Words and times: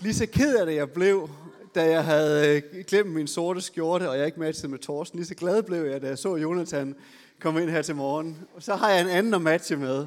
Lige 0.00 0.14
så 0.14 0.26
ked 0.26 0.56
af 0.56 0.66
det, 0.66 0.74
jeg 0.74 0.90
blev, 0.90 1.30
da 1.74 1.90
jeg 1.90 2.04
havde 2.04 2.56
øh, 2.56 2.84
glemt 2.84 3.10
min 3.10 3.26
sorte 3.26 3.60
skjorte, 3.60 4.10
og 4.10 4.18
jeg 4.18 4.26
ikke 4.26 4.40
matchede 4.40 4.70
med 4.70 4.78
Torsten. 4.78 5.18
Lige 5.18 5.26
så 5.26 5.34
glad 5.34 5.62
blev 5.62 5.84
jeg, 5.84 6.02
da 6.02 6.06
jeg 6.06 6.18
så 6.18 6.36
Jonathan 6.36 6.94
komme 7.40 7.62
ind 7.62 7.70
her 7.70 7.82
til 7.82 7.94
morgen. 7.94 8.38
Og 8.54 8.62
så 8.62 8.74
har 8.74 8.90
jeg 8.90 9.00
en 9.00 9.08
anden 9.08 9.34
at 9.34 9.42
matche 9.42 9.76
med. 9.76 10.06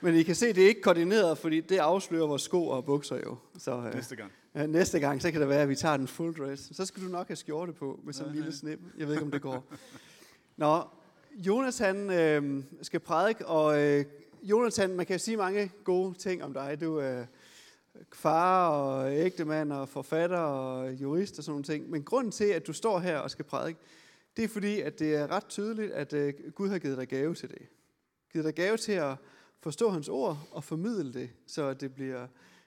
Men 0.00 0.14
I 0.14 0.22
kan 0.22 0.34
se, 0.34 0.52
det 0.52 0.64
er 0.64 0.68
ikke 0.68 0.82
koordineret, 0.82 1.38
fordi 1.38 1.60
det 1.60 1.78
afslører 1.78 2.26
vores 2.26 2.42
sko 2.42 2.68
og 2.68 2.84
bukser 2.84 3.16
jo. 3.16 3.36
Så, 3.58 3.76
øh, 3.76 3.94
næste 3.94 4.16
gang. 4.16 4.32
Ja, 4.54 4.66
næste 4.66 5.00
gang, 5.00 5.22
så 5.22 5.30
kan 5.30 5.40
det 5.40 5.48
være, 5.48 5.62
at 5.62 5.68
vi 5.68 5.76
tager 5.76 5.96
den 5.96 6.08
full 6.08 6.34
dress. 6.34 6.76
Så 6.76 6.86
skal 6.86 7.02
du 7.02 7.08
nok 7.08 7.28
have 7.28 7.36
skjorte 7.36 7.72
på 7.72 8.00
med 8.04 8.12
sådan 8.12 8.32
en 8.32 8.36
lille 8.36 8.56
snip. 8.56 8.78
Jeg 8.98 9.06
ved 9.06 9.14
ikke, 9.14 9.24
om 9.24 9.30
det 9.30 9.42
går. 9.42 9.64
Nå, 10.56 10.82
Jonathan 11.36 12.10
øh, 12.10 12.62
skal 12.82 13.00
prædike, 13.00 13.46
og 13.46 13.82
øh, 13.82 14.04
Jonathan, 14.42 14.96
man 14.96 15.06
kan 15.06 15.18
sige 15.18 15.36
mange 15.36 15.72
gode 15.84 16.14
ting 16.18 16.44
om 16.44 16.52
dig. 16.52 16.78
Du 16.80 16.96
er 16.96 17.24
far 18.12 18.68
og 18.68 19.16
ægtemand 19.16 19.72
og 19.72 19.88
forfatter 19.88 20.38
og 20.38 20.92
jurist 20.92 21.38
og 21.38 21.44
sådan 21.44 21.52
nogle 21.52 21.64
ting. 21.64 21.90
Men 21.90 22.04
grunden 22.04 22.32
til, 22.32 22.44
at 22.44 22.66
du 22.66 22.72
står 22.72 22.98
her 22.98 23.18
og 23.18 23.30
skal 23.30 23.44
prædike, 23.44 23.80
det 24.36 24.44
er 24.44 24.48
fordi, 24.48 24.80
at 24.80 24.98
det 24.98 25.14
er 25.14 25.30
ret 25.30 25.46
tydeligt, 25.46 25.92
at 25.92 26.12
øh, 26.12 26.34
Gud 26.54 26.68
har 26.68 26.78
givet 26.78 26.98
dig 26.98 27.08
gave 27.08 27.34
til 27.34 27.50
det. 27.50 27.68
Givet 28.32 28.44
dig 28.44 28.54
gave 28.54 28.76
til 28.76 28.92
at 28.92 29.16
forstå 29.60 29.90
hans 29.90 30.08
ord 30.08 30.38
og 30.50 30.64
formidle 30.64 31.12
det, 31.12 31.30
så 31.46 31.74
det 31.74 31.94
bliver 31.94 32.26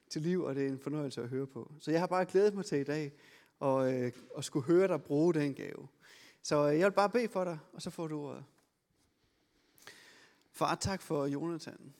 til 0.10 0.22
liv, 0.22 0.44
og 0.44 0.56
det 0.56 0.64
er 0.64 0.70
en 0.70 0.80
fornøjelse 0.80 1.22
at 1.22 1.30
høre 1.30 1.48
på. 1.48 1.72
Så 1.80 1.92
jeg 1.92 2.00
har 2.00 2.08
bare 2.08 2.26
glædet 2.26 2.54
mig 2.54 2.66
til 2.66 2.80
i 2.80 2.84
dag 2.84 3.14
og, 3.60 3.94
øh, 3.94 4.12
og 4.34 4.44
skulle 4.44 4.66
høre 4.66 4.88
dig 4.88 5.04
bruge 5.04 5.34
den 5.34 5.54
gave. 5.54 5.88
Så 6.42 6.72
øh, 6.72 6.80
jeg 6.80 6.86
vil 6.86 6.96
bare 6.96 7.10
bede 7.10 7.28
for 7.28 7.44
dig, 7.44 7.60
og 7.74 7.82
så 7.82 7.90
får 7.90 8.08
du 8.08 8.22
ordet. 8.22 8.44
Far, 10.52 10.76
tak 10.76 11.02
for 11.02 11.26
Jonathan. 11.26 11.94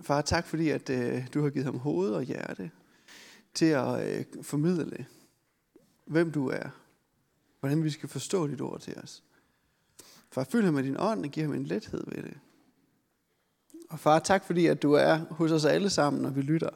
Far, 0.00 0.22
tak 0.22 0.46
fordi, 0.46 0.68
at 0.68 0.90
øh, 0.90 1.26
du 1.34 1.42
har 1.42 1.50
givet 1.50 1.64
ham 1.64 1.78
hoved 1.78 2.10
og 2.10 2.22
hjerte 2.22 2.70
til 3.54 3.66
at 3.66 4.18
øh, 4.18 4.24
formidle, 4.42 5.06
hvem 6.04 6.32
du 6.32 6.48
er. 6.48 6.68
Hvordan 7.60 7.84
vi 7.84 7.90
skal 7.90 8.08
forstå 8.08 8.46
dit 8.46 8.60
ord 8.60 8.80
til 8.80 8.98
os. 8.98 9.22
Far, 10.30 10.44
fyld 10.44 10.64
ham 10.64 10.74
med 10.74 10.82
din 10.82 10.96
ånd 10.98 11.24
og 11.24 11.30
giv 11.30 11.44
ham 11.44 11.54
en 11.54 11.64
lethed 11.64 12.04
ved 12.06 12.22
det. 12.22 12.38
Og 13.90 14.00
far, 14.00 14.18
tak 14.18 14.44
fordi, 14.44 14.66
at 14.66 14.82
du 14.82 14.92
er 14.92 15.18
hos 15.18 15.52
os 15.52 15.64
alle 15.64 15.90
sammen, 15.90 16.22
når 16.22 16.30
vi 16.30 16.40
lytter. 16.40 16.70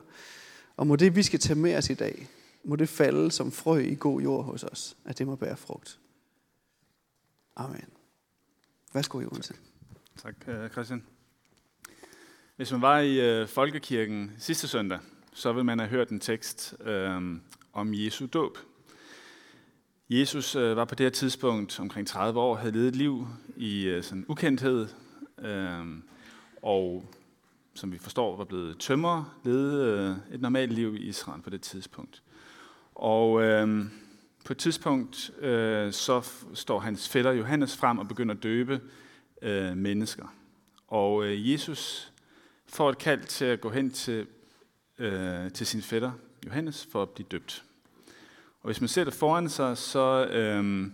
Og 0.76 0.86
må 0.86 0.96
det, 0.96 1.16
vi 1.16 1.22
skal 1.22 1.40
tage 1.40 1.58
med 1.58 1.76
os 1.76 1.90
i 1.90 1.94
dag, 1.94 2.28
må 2.64 2.76
det 2.76 2.88
falde 2.88 3.30
som 3.30 3.52
frø 3.52 3.78
i 3.78 3.94
god 3.94 4.20
jord 4.20 4.44
hos 4.44 4.64
os, 4.64 4.96
at 5.04 5.18
det 5.18 5.26
må 5.26 5.36
bære 5.36 5.56
frugt. 5.56 5.98
Amen. 7.56 7.88
Værsgo, 8.92 9.20
Jonas. 9.20 9.52
Tak, 10.22 10.46
tak 10.46 10.72
Christian. 10.72 11.13
Hvis 12.56 12.72
man 12.72 12.82
var 12.82 12.98
i 12.98 13.20
øh, 13.20 13.48
Folkekirken 13.48 14.32
sidste 14.38 14.68
søndag, 14.68 14.98
så 15.32 15.52
vil 15.52 15.64
man 15.64 15.78
have 15.78 15.88
hørt 15.88 16.08
en 16.08 16.20
tekst 16.20 16.74
øh, 16.84 17.38
om 17.72 17.94
Jesu 17.94 18.26
dåb. 18.26 18.58
Jesus 20.10 20.56
øh, 20.56 20.76
var 20.76 20.84
på 20.84 20.94
det 20.94 21.04
her 21.04 21.10
tidspunkt 21.10 21.80
omkring 21.80 22.06
30 22.06 22.40
år, 22.40 22.54
havde 22.54 22.72
levet 22.72 22.88
et 22.88 22.96
liv 22.96 23.26
i 23.56 23.84
øh, 23.84 24.02
sådan 24.02 24.24
ukendthed, 24.28 24.88
øh, 25.38 25.84
og 26.62 27.04
som 27.74 27.92
vi 27.92 27.98
forstår, 27.98 28.36
var 28.36 28.44
blevet 28.44 28.78
tømmer, 28.78 29.38
levede 29.44 29.98
øh, 30.30 30.34
et 30.34 30.40
normalt 30.40 30.72
liv 30.72 30.94
i 30.94 30.98
Israel 30.98 31.42
på 31.42 31.50
det 31.50 31.60
tidspunkt. 31.60 32.22
Og 32.94 33.42
øh, 33.42 33.84
på 34.44 34.52
et 34.52 34.58
tidspunkt 34.58 35.30
øh, 35.38 35.92
så 35.92 36.28
står 36.54 36.78
hans 36.78 37.08
fætter 37.08 37.32
Johannes 37.32 37.76
frem 37.76 37.98
og 37.98 38.08
begynder 38.08 38.34
at 38.34 38.42
døbe 38.42 38.80
øh, 39.42 39.76
mennesker. 39.76 40.34
Og 40.88 41.24
øh, 41.24 41.50
Jesus 41.50 42.13
får 42.74 42.90
et 42.90 42.98
kald 42.98 43.24
til 43.24 43.44
at 43.44 43.60
gå 43.60 43.70
hen 43.70 43.90
til, 43.90 44.26
øh, 44.98 45.52
til 45.52 45.66
sin 45.66 45.82
fætter 45.82 46.12
Johannes 46.46 46.88
for 46.92 47.02
at 47.02 47.08
blive 47.08 47.26
døbt. 47.30 47.64
Og 48.60 48.66
hvis 48.66 48.80
man 48.80 48.88
ser 48.88 49.04
det 49.04 49.14
foran 49.14 49.48
sig, 49.48 49.78
så 49.78 50.26
øh, 50.26 50.86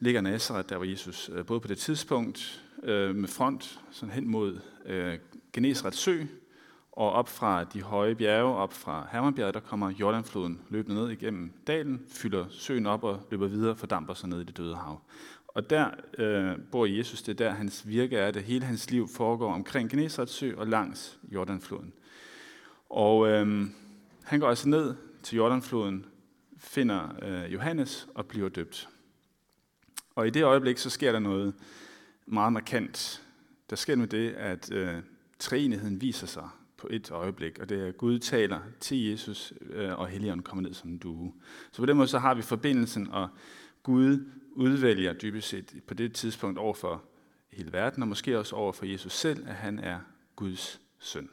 ligger 0.00 0.20
Nazareth, 0.20 0.68
der 0.68 0.76
var 0.76 0.84
Jesus 0.84 1.30
øh, 1.32 1.46
både 1.46 1.60
på 1.60 1.68
det 1.68 1.78
tidspunkt 1.78 2.62
øh, 2.82 3.14
med 3.14 3.28
front 3.28 3.80
sådan 3.90 4.14
hen 4.14 4.28
mod 4.28 4.60
øh, 4.86 5.18
Genesarets 5.52 5.98
sø, 5.98 6.24
og 6.92 7.12
op 7.12 7.28
fra 7.28 7.64
de 7.64 7.82
høje 7.82 8.14
bjerge, 8.14 8.56
op 8.56 8.72
fra 8.72 9.08
Hermonbjerget, 9.12 9.54
der 9.54 9.60
kommer 9.60 9.90
Jordanfloden 9.90 10.60
løbende 10.68 11.00
ned 11.00 11.10
igennem 11.10 11.52
dalen, 11.66 12.06
fylder 12.08 12.46
søen 12.50 12.86
op 12.86 13.04
og 13.04 13.20
løber 13.30 13.46
videre, 13.46 13.76
fordamper 13.76 14.14
sig 14.14 14.28
ned 14.28 14.40
i 14.40 14.44
det 14.44 14.56
døde 14.56 14.76
hav. 14.76 15.00
Og 15.54 15.70
der 15.70 15.90
øh, 16.18 16.58
bor 16.70 16.86
Jesus, 16.86 17.22
det 17.22 17.32
er 17.40 17.46
der 17.46 17.50
hans 17.50 17.88
virke 17.88 18.16
er, 18.16 18.30
det 18.30 18.42
hele 18.42 18.64
hans 18.64 18.90
liv 18.90 19.08
foregår 19.08 19.52
omkring 19.52 19.90
Genesarets 19.90 20.32
sø 20.32 20.54
og 20.56 20.66
langs 20.66 21.18
Jordanfloden. 21.32 21.92
Og 22.90 23.28
øh, 23.28 23.66
han 24.24 24.40
går 24.40 24.48
altså 24.48 24.68
ned 24.68 24.94
til 25.22 25.36
Jordanfloden, 25.36 26.06
finder 26.58 27.08
øh, 27.22 27.52
Johannes 27.52 28.08
og 28.14 28.26
bliver 28.26 28.48
døbt. 28.48 28.88
Og 30.14 30.26
i 30.26 30.30
det 30.30 30.44
øjeblik, 30.44 30.78
så 30.78 30.90
sker 30.90 31.12
der 31.12 31.18
noget 31.18 31.54
meget 32.26 32.52
markant. 32.52 33.22
Der 33.70 33.76
sker 33.76 33.96
med 33.96 34.06
det, 34.06 34.30
at 34.30 34.72
øh, 34.72 34.94
treenigheden 35.38 36.00
viser 36.00 36.26
sig 36.26 36.48
på 36.76 36.88
et 36.90 37.10
øjeblik, 37.10 37.58
og 37.58 37.68
det 37.68 37.82
er, 37.82 37.86
at 37.86 37.96
Gud 37.96 38.18
taler 38.18 38.60
til 38.80 39.04
Jesus, 39.04 39.52
øh, 39.70 39.98
og 39.98 40.08
Helligånden 40.08 40.42
kommer 40.42 40.62
ned 40.62 40.74
som 40.74 40.90
en 40.90 40.98
due. 40.98 41.32
Så 41.72 41.82
på 41.82 41.86
den 41.86 41.96
måde 41.96 42.08
så 42.08 42.18
har 42.18 42.34
vi 42.34 42.42
forbindelsen, 42.42 43.08
og 43.10 43.28
Gud 43.82 44.24
udvælger 44.52 45.12
dybest 45.12 45.48
set 45.48 45.82
på 45.86 45.94
det 45.94 46.14
tidspunkt 46.14 46.58
over 46.58 46.74
for 46.74 47.04
hele 47.52 47.72
verden, 47.72 48.02
og 48.02 48.08
måske 48.08 48.38
også 48.38 48.56
over 48.56 48.72
for 48.72 48.86
Jesus 48.86 49.12
selv, 49.12 49.48
at 49.48 49.54
han 49.54 49.78
er 49.78 50.00
Guds 50.36 50.80
søn. 50.98 51.28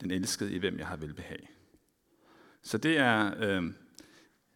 Den 0.00 0.10
elskede 0.10 0.52
i 0.52 0.58
hvem 0.58 0.78
jeg 0.78 0.86
har 0.86 0.96
velbehag. 0.96 1.50
Så 2.62 2.78
det 2.78 2.98
er 2.98 3.32
øh, 3.38 3.72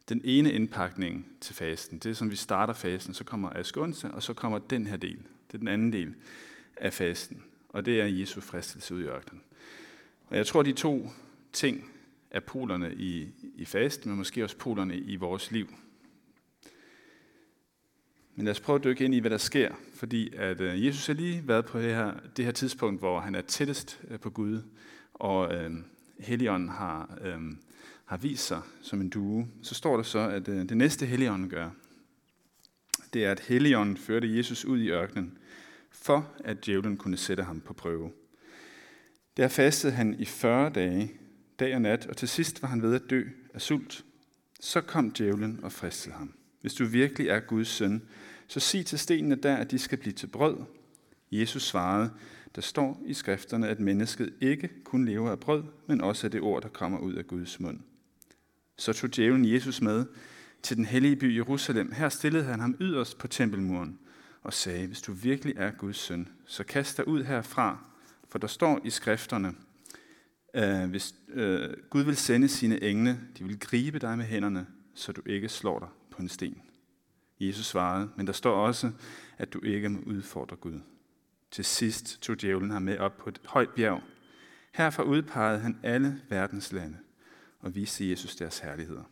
den 0.09 0.21
ene 0.25 0.53
indpakning 0.53 1.37
til 1.41 1.55
fasten. 1.55 1.99
Det 1.99 2.11
er 2.11 2.15
som 2.15 2.31
vi 2.31 2.37
starter 2.37 2.75
fasten, 2.75 3.15
så 3.15 3.25
kommer 3.25 3.51
askunse, 3.51 4.11
og 4.11 4.23
så 4.23 4.35
kommer 4.35 4.59
den 4.59 4.87
her 4.87 4.97
del. 4.97 5.19
Det 5.47 5.55
er 5.55 5.59
den 5.59 5.69
anden 5.69 5.93
del 5.93 6.15
af 6.77 6.93
fasten. 6.93 7.45
Og 7.69 7.87
det 7.87 8.01
er 8.01 8.07
Jesu 8.07 8.41
fristelse 8.41 8.95
ud 8.95 9.01
i 9.01 9.07
ørkenen. 9.07 9.43
Og 10.27 10.37
jeg 10.37 10.47
tror, 10.47 10.63
de 10.63 10.73
to 10.73 11.11
ting 11.53 11.91
er 12.31 12.41
polerne 12.41 12.95
i, 12.95 13.29
i 13.55 13.65
fasten, 13.65 14.11
men 14.11 14.19
måske 14.19 14.45
også 14.45 14.57
polerne 14.57 14.99
i 14.99 15.17
vores 15.17 15.51
liv. 15.51 15.69
Men 18.37 18.45
lad 18.45 18.51
os 18.51 18.61
prøve 18.61 18.77
at 18.77 18.85
dykke 18.85 19.05
ind 19.05 19.15
i, 19.15 19.19
hvad 19.19 19.31
der 19.31 19.39
sker, 19.39 19.75
fordi 19.95 20.35
at 20.37 20.61
øh, 20.61 20.87
Jesus 20.87 21.07
har 21.07 21.15
lige 21.15 21.49
været 21.49 21.65
på 21.65 21.79
det 21.79 21.95
her, 21.95 22.13
det 22.37 22.45
her 22.45 22.53
tidspunkt, 22.53 23.01
hvor 23.01 23.21
han 23.21 23.35
er 23.35 23.41
tættest 23.41 24.01
øh, 24.11 24.21
på 24.21 24.31
Gud, 24.31 24.63
og 25.15 25.55
øh, 25.55 25.71
Helligånden 26.19 26.69
har, 26.69 27.19
øh, 27.21 27.41
har 28.05 28.17
vist 28.17 28.47
sig 28.47 28.61
som 28.83 29.01
en 29.01 29.09
due. 29.09 29.49
Så 29.63 29.75
står 29.75 29.97
der 29.97 30.03
så, 30.03 30.19
at 30.19 30.49
øh, 30.49 30.69
det 30.69 30.77
næste 30.77 31.07
Helligånden 31.07 31.51
gør, 31.51 31.71
det 33.13 33.25
er, 33.25 33.31
at 33.31 33.41
Helligånden 33.41 33.97
førte 33.97 34.37
Jesus 34.37 34.65
ud 34.65 34.79
i 34.79 34.91
ørkenen, 34.91 35.39
for 35.91 36.31
at 36.45 36.67
djævlen 36.67 36.97
kunne 36.97 37.17
sætte 37.17 37.43
ham 37.43 37.61
på 37.61 37.73
prøve. 37.75 38.13
Der 39.37 39.49
fastede 39.49 39.93
han 39.93 40.15
i 40.19 40.25
40 40.25 40.71
dage, 40.71 41.13
dag 41.59 41.75
og 41.75 41.83
nat, 41.83 42.07
og 42.07 42.17
til 42.17 42.29
sidst 42.29 42.63
var 42.63 42.69
han 42.69 42.83
ved 42.83 42.95
at 42.95 43.11
dø 43.11 43.23
af 43.55 43.61
sult. 43.61 44.05
Så 44.61 44.81
kom 44.81 45.11
djævlen 45.11 45.61
og 45.63 45.73
fristede 45.73 46.15
ham. 46.15 46.35
Hvis 46.65 46.75
du 46.75 46.85
virkelig 46.85 47.29
er 47.29 47.41
Guds 47.41 47.69
søn, 47.69 48.03
så 48.47 48.61
sig 48.61 48.87
til 48.87 48.99
stenene 48.99 49.35
der, 49.35 49.57
at 49.57 49.71
de 49.71 49.79
skal 49.79 49.99
blive 49.99 50.13
til 50.13 50.27
brød. 50.27 50.57
Jesus 51.33 51.63
svarede, 51.63 52.11
der 52.55 52.61
står 52.61 53.03
i 53.07 53.15
skrifterne, 53.15 53.69
at 53.69 53.81
mennesket 53.81 54.35
ikke 54.41 54.71
kun 54.85 55.05
lever 55.05 55.31
af 55.31 55.41
brød, 55.41 55.63
men 55.87 56.01
også 56.01 56.27
af 56.27 56.31
det 56.31 56.41
ord, 56.41 56.63
der 56.63 56.69
kommer 56.69 56.99
ud 56.99 57.15
af 57.15 57.27
Guds 57.27 57.61
mund. 57.61 57.81
Så 58.79 58.93
tog 58.93 59.17
djævlen 59.17 59.53
Jesus 59.53 59.81
med 59.81 60.07
til 60.63 60.77
den 60.77 60.85
hellige 60.85 61.17
by 61.17 61.37
Jerusalem. 61.37 61.93
Her 61.93 62.09
stillede 62.09 62.45
han 62.45 62.61
ham 62.61 62.77
yderst 62.81 63.19
på 63.19 63.29
tempelmuren 63.29 63.99
og 64.43 64.53
sagde, 64.53 64.87
hvis 64.87 65.03
du 65.03 65.13
virkelig 65.13 65.55
er 65.57 65.71
Guds 65.71 65.97
søn, 65.97 66.29
så 66.47 66.65
kast 66.65 66.97
dig 66.97 67.09
ud 67.09 67.25
herfra, 67.25 67.85
for 68.29 68.39
der 68.39 68.47
står 68.47 68.81
i 68.85 68.91
skrifterne, 68.91 69.55
øh, 70.55 70.91
hvis 70.91 71.15
øh, 71.29 71.71
Gud 71.91 72.03
vil 72.03 72.17
sende 72.17 72.49
sine 72.49 72.83
engle, 72.83 73.21
de 73.39 73.45
vil 73.45 73.59
gribe 73.59 73.99
dig 73.99 74.19
med 74.19 74.25
hænderne, 74.25 74.67
så 74.95 75.13
du 75.13 75.23
ikke 75.27 75.49
slår 75.49 75.79
dig 75.79 75.89
på 76.17 76.23
en 76.23 76.29
sten. 76.29 76.63
Jesus 77.41 77.67
svarede, 77.67 78.11
men 78.17 78.27
der 78.27 78.33
står 78.33 78.67
også, 78.67 78.93
at 79.39 79.53
du 79.53 79.61
ikke 79.61 79.89
må 79.89 80.01
udfordre 80.01 80.57
Gud. 80.57 80.81
Til 81.51 81.65
sidst 81.65 82.23
tog 82.23 82.41
djævlen 82.41 82.71
ham 82.71 82.83
med 82.83 82.99
op 82.99 83.17
på 83.17 83.29
et 83.29 83.41
højt 83.45 83.71
bjerg. 83.77 84.03
Herfra 84.73 85.03
udpegede 85.03 85.61
han 85.61 85.79
alle 85.83 86.23
verdens 86.29 86.73
lande 86.73 86.99
og 87.61 87.75
viste 87.75 88.11
Jesus 88.11 88.37
deres 88.37 88.59
herligheder. 88.59 89.03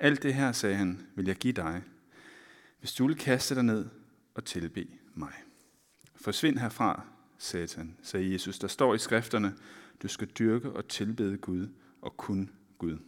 Alt 0.00 0.22
det 0.22 0.34
her, 0.34 0.52
sagde 0.52 0.76
han, 0.76 1.06
vil 1.14 1.26
jeg 1.26 1.36
give 1.36 1.52
dig, 1.52 1.82
hvis 2.80 2.92
du 2.92 3.06
vil 3.06 3.16
kaste 3.16 3.54
dig 3.54 3.62
ned 3.62 3.86
og 4.34 4.44
tilbe 4.44 4.86
mig. 5.14 5.32
Forsvind 6.16 6.58
herfra, 6.58 7.02
satan, 7.38 7.96
sagde 8.02 8.32
Jesus. 8.32 8.58
Der 8.58 8.68
står 8.68 8.94
i 8.94 8.98
skrifterne, 8.98 9.54
du 10.02 10.08
skal 10.08 10.28
dyrke 10.28 10.72
og 10.72 10.88
tilbede 10.88 11.36
Gud 11.36 11.68
og 12.02 12.16
kun 12.16 12.50
Gud. 12.78 12.98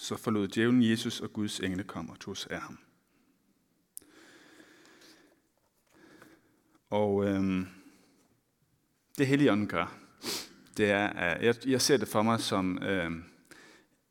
Så 0.00 0.16
forlod 0.16 0.48
djævlen 0.48 0.82
Jesus, 0.82 1.20
og 1.20 1.32
Guds 1.32 1.60
engle 1.60 1.84
kom 1.84 2.10
og 2.10 2.20
tog 2.20 2.36
sig 2.36 2.52
af 2.52 2.60
ham. 2.60 2.78
Og 6.90 7.24
øhm, 7.24 7.66
det 9.18 9.26
Helligånden 9.26 9.68
gør, 9.68 9.98
det 10.76 10.90
er, 10.90 11.06
at 11.08 11.44
jeg, 11.44 11.68
jeg 11.68 11.82
ser 11.82 11.96
det 11.96 12.08
for 12.08 12.22
mig 12.22 12.40
som 12.40 12.82
øhm, 12.82 13.24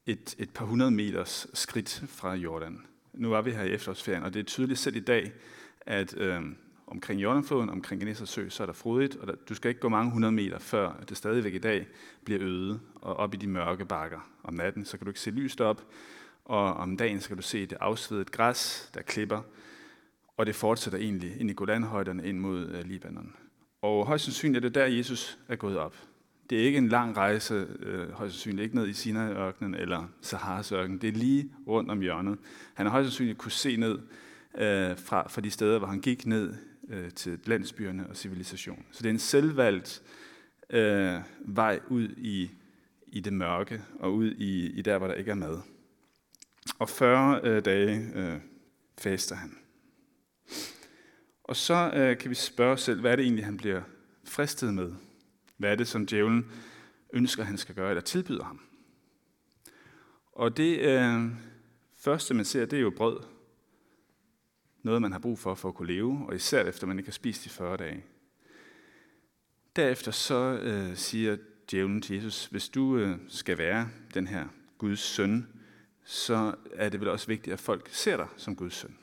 et, 0.05 0.35
et 0.37 0.49
par 0.53 0.65
hundrede 0.65 0.91
meters 0.91 1.47
skridt 1.53 2.03
fra 2.07 2.33
Jordan. 2.33 2.85
Nu 3.13 3.33
er 3.33 3.41
vi 3.41 3.51
her 3.51 3.63
i 3.63 3.71
efterårsferien, 3.71 4.23
og 4.23 4.33
det 4.33 4.39
er 4.39 4.43
tydeligt 4.43 4.79
selv 4.79 4.95
i 4.95 4.99
dag, 4.99 5.33
at 5.81 6.17
øh, 6.17 6.41
omkring 6.91 7.21
Jordanfloden, 7.21 7.69
omkring 7.69 8.01
Genesaret 8.01 8.29
sø, 8.29 8.49
så 8.49 8.63
er 8.63 8.65
der 8.65 8.73
frodigt, 8.73 9.15
og 9.15 9.27
der, 9.27 9.35
du 9.49 9.55
skal 9.55 9.69
ikke 9.69 9.81
gå 9.81 9.89
mange 9.89 10.11
hundrede 10.11 10.31
meter, 10.31 10.59
før 10.59 11.03
det 11.09 11.17
stadigvæk 11.17 11.53
i 11.53 11.57
dag 11.57 11.87
bliver 12.25 12.41
øde, 12.43 12.79
og 12.95 13.15
op 13.15 13.33
i 13.33 13.37
de 13.37 13.47
mørke 13.47 13.85
bakker. 13.85 14.29
Om 14.43 14.53
natten, 14.53 14.85
så 14.85 14.97
kan 14.97 15.05
du 15.05 15.09
ikke 15.09 15.19
se 15.19 15.31
lyst 15.31 15.61
op, 15.61 15.85
og 16.45 16.73
om 16.73 16.97
dagen 16.97 17.21
skal 17.21 17.37
du 17.37 17.41
se 17.41 17.65
det 17.65 17.77
afsvedet 17.81 18.31
græs, 18.31 18.91
der 18.93 19.01
klipper, 19.01 19.41
og 20.37 20.45
det 20.45 20.55
fortsætter 20.55 20.99
egentlig 20.99 21.39
ind 21.39 21.49
i 21.49 21.53
Golanhøjderne 21.53 22.25
ind 22.25 22.39
mod 22.39 22.67
øh, 22.67 22.85
Libanon. 22.85 23.35
Og 23.81 24.05
højst 24.05 24.23
sandsynligt 24.23 24.65
er 24.65 24.69
det 24.69 24.75
der, 24.75 24.85
Jesus 24.85 25.39
er 25.47 25.55
gået 25.55 25.77
op. 25.77 25.95
Det 26.49 26.59
er 26.61 26.65
ikke 26.65 26.77
en 26.77 26.89
lang 26.89 27.17
rejse, 27.17 27.67
øh, 27.79 28.11
højst 28.11 28.33
sandsynligt 28.33 28.63
ikke 28.63 28.75
ned 28.75 28.87
i 28.87 28.93
Sinai-ørkenen 28.93 29.75
eller 29.75 30.09
Saharas 30.21 30.71
ørken. 30.71 30.97
Det 30.97 31.07
er 31.07 31.13
lige 31.13 31.51
rundt 31.67 31.91
om 31.91 32.01
hjørnet. 32.01 32.37
Han 32.73 32.85
har 32.85 32.91
højst 32.91 33.07
sandsynligt 33.07 33.37
kunne 33.37 33.51
se 33.51 33.77
ned 33.77 33.99
øh, 34.57 34.97
fra, 34.97 35.27
fra 35.27 35.41
de 35.41 35.49
steder, 35.49 35.77
hvor 35.77 35.87
han 35.87 35.99
gik 35.99 36.25
ned 36.25 36.53
øh, 36.89 37.11
til 37.11 37.39
landsbyerne 37.45 38.07
og 38.09 38.17
civilisation. 38.17 38.85
Så 38.91 39.03
det 39.03 39.09
er 39.09 39.13
en 39.13 39.19
selvvalgt 39.19 40.01
øh, 40.69 41.19
vej 41.45 41.79
ud 41.87 42.09
i, 42.17 42.51
i 43.07 43.19
det 43.19 43.33
mørke 43.33 43.81
og 43.99 44.13
ud 44.15 44.31
i, 44.31 44.71
i 44.71 44.81
der, 44.81 44.97
hvor 44.97 45.07
der 45.07 45.13
ikke 45.13 45.31
er 45.31 45.35
mad. 45.35 45.59
Og 46.79 46.89
40 46.89 47.41
øh, 47.43 47.65
dage 47.65 48.11
øh, 48.15 48.39
faster 48.97 49.35
han. 49.35 49.57
Og 51.43 51.55
så 51.55 51.91
øh, 51.95 52.17
kan 52.17 52.29
vi 52.29 52.35
spørge 52.35 52.73
os 52.73 52.81
selv, 52.81 53.01
hvad 53.01 53.11
er 53.11 53.15
det 53.15 53.23
egentlig, 53.23 53.45
han 53.45 53.57
bliver 53.57 53.81
fristet 54.23 54.73
med? 54.73 54.93
Hvad 55.57 55.71
er 55.71 55.75
det, 55.75 55.87
som 55.87 56.05
djævlen 56.05 56.51
ønsker, 57.13 57.43
han 57.43 57.57
skal 57.57 57.75
gøre, 57.75 57.89
eller 57.89 58.01
tilbyder 58.01 58.43
ham? 58.43 58.61
Og 60.31 60.57
det 60.57 60.79
øh, 60.79 61.31
første, 61.97 62.33
man 62.33 62.45
ser, 62.45 62.65
det 62.65 62.77
er 62.77 62.81
jo 62.81 62.89
brød. 62.89 63.19
Noget, 64.83 65.01
man 65.01 65.11
har 65.11 65.19
brug 65.19 65.39
for 65.39 65.55
for 65.55 65.69
at 65.69 65.75
kunne 65.75 65.93
leve, 65.93 66.25
og 66.27 66.35
især 66.35 66.65
efter 66.65 66.87
man 66.87 66.99
ikke 66.99 67.07
har 67.07 67.13
spist 67.13 67.45
i 67.45 67.49
40 67.49 67.77
dage. 67.77 68.03
Derefter 69.75 70.11
så 70.11 70.59
øh, 70.61 70.95
siger 70.95 71.37
djævlen 71.71 72.01
til 72.01 72.15
Jesus, 72.15 72.45
hvis 72.45 72.69
du 72.69 72.97
øh, 72.97 73.17
skal 73.27 73.57
være 73.57 73.89
den 74.13 74.27
her 74.27 74.45
Guds 74.77 74.99
søn, 74.99 75.47
så 76.03 76.55
er 76.73 76.89
det 76.89 76.99
vel 76.99 77.09
også 77.09 77.27
vigtigt, 77.27 77.53
at 77.53 77.59
folk 77.59 77.89
ser 77.91 78.17
dig 78.17 78.27
som 78.37 78.55
Guds 78.55 78.73
søn. 78.73 78.97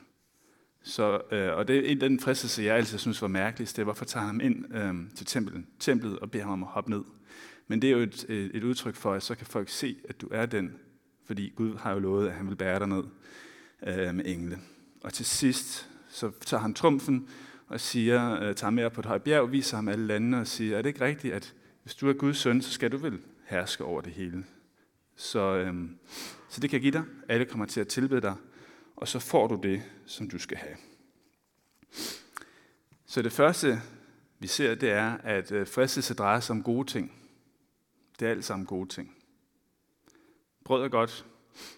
Så, 0.83 1.21
øh, 1.31 1.53
og 1.53 1.67
det 1.67 1.77
er 1.77 1.91
en 1.91 2.01
den 2.01 2.19
fristelse, 2.19 2.63
jeg 2.63 2.75
altid 2.75 2.97
synes 2.97 3.21
var 3.21 3.27
mærkeligst, 3.27 3.75
det 3.75 3.81
er, 3.81 3.83
hvorfor 3.83 4.05
tager 4.05 4.25
ham 4.25 4.39
ind 4.41 4.75
øh, 4.75 4.95
til 5.15 5.25
templet, 5.25 5.65
templet 5.79 6.19
og 6.19 6.31
beder 6.31 6.43
ham 6.43 6.53
om 6.53 6.63
at 6.63 6.69
hoppe 6.69 6.89
ned. 6.89 7.03
Men 7.67 7.81
det 7.81 7.87
er 7.87 7.91
jo 7.91 7.99
et, 7.99 8.25
et 8.29 8.63
udtryk 8.63 8.95
for, 8.95 9.13
at 9.13 9.23
så 9.23 9.35
kan 9.35 9.47
folk 9.47 9.69
se, 9.69 9.97
at 10.09 10.21
du 10.21 10.27
er 10.31 10.45
den, 10.45 10.79
fordi 11.25 11.53
Gud 11.55 11.75
har 11.75 11.93
jo 11.93 11.99
lovet, 11.99 12.27
at 12.27 12.33
han 12.33 12.49
vil 12.49 12.55
bære 12.55 12.79
dig 12.79 12.87
ned 12.87 13.03
øh, 13.87 14.15
med 14.15 14.25
engle. 14.25 14.59
Og 15.03 15.13
til 15.13 15.25
sidst, 15.25 15.89
så 16.09 16.31
tager 16.45 16.61
han 16.61 16.73
trumfen 16.73 17.29
og 17.67 17.79
siger, 17.79 18.41
øh, 18.41 18.55
tager 18.55 18.71
med 18.71 18.89
på 18.89 19.01
et 19.01 19.05
højt 19.05 19.23
bjerg, 19.23 19.51
viser 19.51 19.77
ham 19.77 19.87
alle 19.87 20.07
landene 20.07 20.39
og 20.39 20.47
siger, 20.47 20.77
er 20.77 20.81
det 20.81 20.89
ikke 20.89 21.05
rigtigt, 21.05 21.33
at 21.33 21.53
hvis 21.83 21.95
du 21.95 22.09
er 22.09 22.13
Guds 22.13 22.37
søn, 22.37 22.61
så 22.61 22.71
skal 22.71 22.91
du 22.91 22.97
vel 22.97 23.19
herske 23.45 23.83
over 23.83 24.01
det 24.01 24.13
hele. 24.13 24.45
Så, 25.15 25.39
øhm, 25.39 25.97
så 26.49 26.61
det 26.61 26.69
kan 26.69 26.77
jeg 26.77 26.81
give 26.81 26.91
dig. 26.91 27.03
Alle 27.29 27.45
kommer 27.45 27.65
til 27.65 27.81
at 27.81 27.87
tilbede 27.87 28.21
dig, 28.21 28.35
og 28.95 29.07
så 29.07 29.19
får 29.19 29.47
du 29.47 29.59
det, 29.63 29.83
som 30.05 30.29
du 30.29 30.39
skal 30.39 30.57
have. 30.57 30.75
Så 33.05 33.21
det 33.21 33.31
første, 33.31 33.81
vi 34.39 34.47
ser, 34.47 34.75
det 34.75 34.89
er, 34.89 35.17
at 35.17 35.51
øh, 35.51 35.67
fristelse 35.67 36.13
drejer 36.13 36.39
sig 36.39 36.53
om 36.53 36.63
gode 36.63 36.87
ting. 36.87 37.11
Det 38.19 38.25
er 38.25 38.31
alt 38.31 38.45
sammen 38.45 38.65
gode 38.65 38.89
ting. 38.89 39.15
Brød 40.65 40.83
er 40.83 40.89
godt. 40.89 41.25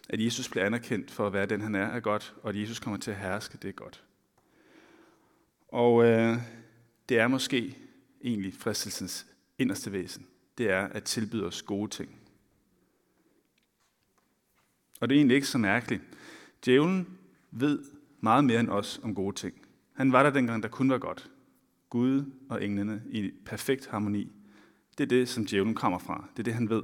At 0.09 0.25
Jesus 0.25 0.49
bliver 0.49 0.65
anerkendt 0.65 1.11
for 1.11 1.27
at 1.27 1.33
være 1.33 1.45
den, 1.45 1.61
han 1.61 1.75
er, 1.75 1.85
er 1.85 1.99
godt. 1.99 2.33
Og 2.43 2.49
at 2.49 2.55
Jesus 2.55 2.79
kommer 2.79 2.97
til 2.97 3.11
at 3.11 3.17
herske, 3.17 3.57
det 3.61 3.67
er 3.67 3.73
godt. 3.73 4.03
Og 5.67 6.05
øh, 6.05 6.37
det 7.09 7.19
er 7.19 7.27
måske 7.27 7.77
egentlig 8.23 8.53
fristelsens 8.53 9.25
inderste 9.57 9.91
væsen. 9.91 10.27
Det 10.57 10.69
er 10.69 10.87
at 10.87 11.03
tilbyde 11.03 11.45
os 11.45 11.61
gode 11.61 11.89
ting. 11.89 12.19
Og 14.99 15.09
det 15.09 15.15
er 15.15 15.19
egentlig 15.19 15.35
ikke 15.35 15.47
så 15.47 15.57
mærkeligt. 15.57 16.01
Djævlen 16.65 17.17
ved 17.51 17.79
meget 18.21 18.43
mere 18.43 18.59
end 18.59 18.69
os 18.69 18.99
om 19.03 19.15
gode 19.15 19.35
ting. 19.35 19.53
Han 19.93 20.11
var 20.11 20.23
der 20.23 20.29
dengang, 20.29 20.63
der 20.63 20.69
kun 20.69 20.89
var 20.89 20.97
godt. 20.97 21.29
Gud 21.89 22.31
og 22.49 22.63
englene 22.63 23.03
i 23.09 23.31
perfekt 23.45 23.87
harmoni. 23.87 24.31
Det 24.97 25.03
er 25.03 25.07
det, 25.07 25.29
som 25.29 25.45
djævlen 25.45 25.75
kommer 25.75 25.99
fra. 25.99 26.27
Det 26.31 26.39
er 26.39 26.43
det, 26.43 26.53
han 26.53 26.69
ved. 26.69 26.83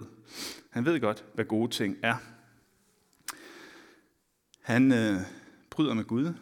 Han 0.70 0.86
ved 0.86 1.00
godt, 1.00 1.26
hvad 1.34 1.46
gode 1.46 1.72
ting 1.72 1.98
er. 2.04 2.16
Han 4.66 4.92
øh, 4.92 5.22
bryder 5.70 5.94
med 5.94 6.04
Gud, 6.04 6.34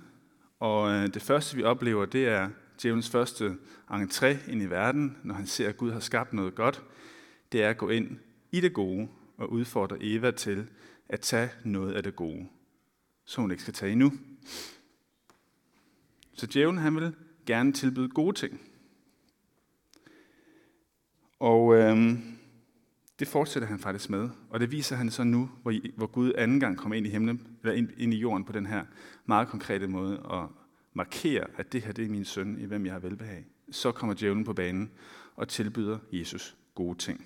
og 0.59 0.91
øh, 0.91 1.13
det 1.13 1.21
første, 1.21 1.55
vi 1.55 1.63
oplever, 1.63 2.05
det 2.05 2.27
er 2.27 2.49
djævelens 2.81 3.09
første 3.09 3.57
entré 3.91 4.51
ind 4.51 4.61
i 4.61 4.65
verden, 4.65 5.17
når 5.23 5.35
han 5.35 5.47
ser, 5.47 5.69
at 5.69 5.77
Gud 5.77 5.91
har 5.91 5.99
skabt 5.99 6.33
noget 6.33 6.55
godt. 6.55 6.83
Det 7.51 7.63
er 7.63 7.69
at 7.69 7.77
gå 7.77 7.89
ind 7.89 8.17
i 8.51 8.61
det 8.61 8.73
gode 8.73 9.07
og 9.37 9.51
udfordre 9.51 9.97
Eva 10.01 10.31
til 10.31 10.67
at 11.09 11.19
tage 11.19 11.49
noget 11.63 11.93
af 11.93 12.03
det 12.03 12.15
gode, 12.15 12.47
som 13.25 13.41
hun 13.41 13.51
ikke 13.51 13.63
skal 13.63 13.73
tage 13.73 13.91
endnu. 13.91 14.11
Så 16.33 16.47
djævlen 16.53 16.77
han 16.77 16.95
vil 16.95 17.15
gerne 17.45 17.73
tilbyde 17.73 18.09
gode 18.09 18.35
ting. 18.35 18.61
Og 21.39 21.75
øhm, 21.75 22.32
det 23.23 23.31
fortsætter 23.31 23.69
han 23.69 23.79
faktisk 23.79 24.09
med, 24.09 24.29
og 24.49 24.59
det 24.59 24.71
viser 24.71 24.95
han 24.95 25.11
så 25.11 25.23
nu, 25.23 25.49
hvor, 25.61 25.73
hvor 25.95 26.07
Gud 26.07 26.33
anden 26.37 26.59
gang 26.59 26.77
kommer 26.77 26.95
ind 26.95 27.07
i 27.07 27.09
himlen, 27.09 27.47
eller 27.61 27.75
ind, 27.75 27.89
ind 27.97 28.13
i 28.13 28.17
jorden 28.17 28.45
på 28.45 28.51
den 28.51 28.65
her 28.65 28.85
meget 29.25 29.47
konkrete 29.47 29.87
måde, 29.87 30.19
og 30.19 30.51
markerer, 30.93 31.47
at 31.57 31.73
det 31.73 31.81
her 31.81 31.91
det 31.91 32.05
er 32.05 32.09
min 32.09 32.25
søn, 32.25 32.59
i 32.59 32.65
hvem 32.65 32.85
jeg 32.85 32.93
har 32.93 32.99
velbehag. 32.99 33.45
Så 33.71 33.91
kommer 33.91 34.15
djævlen 34.15 34.43
på 34.43 34.53
banen 34.53 34.91
og 35.35 35.47
tilbyder 35.47 35.99
Jesus 36.11 36.57
gode 36.75 36.97
ting. 36.97 37.25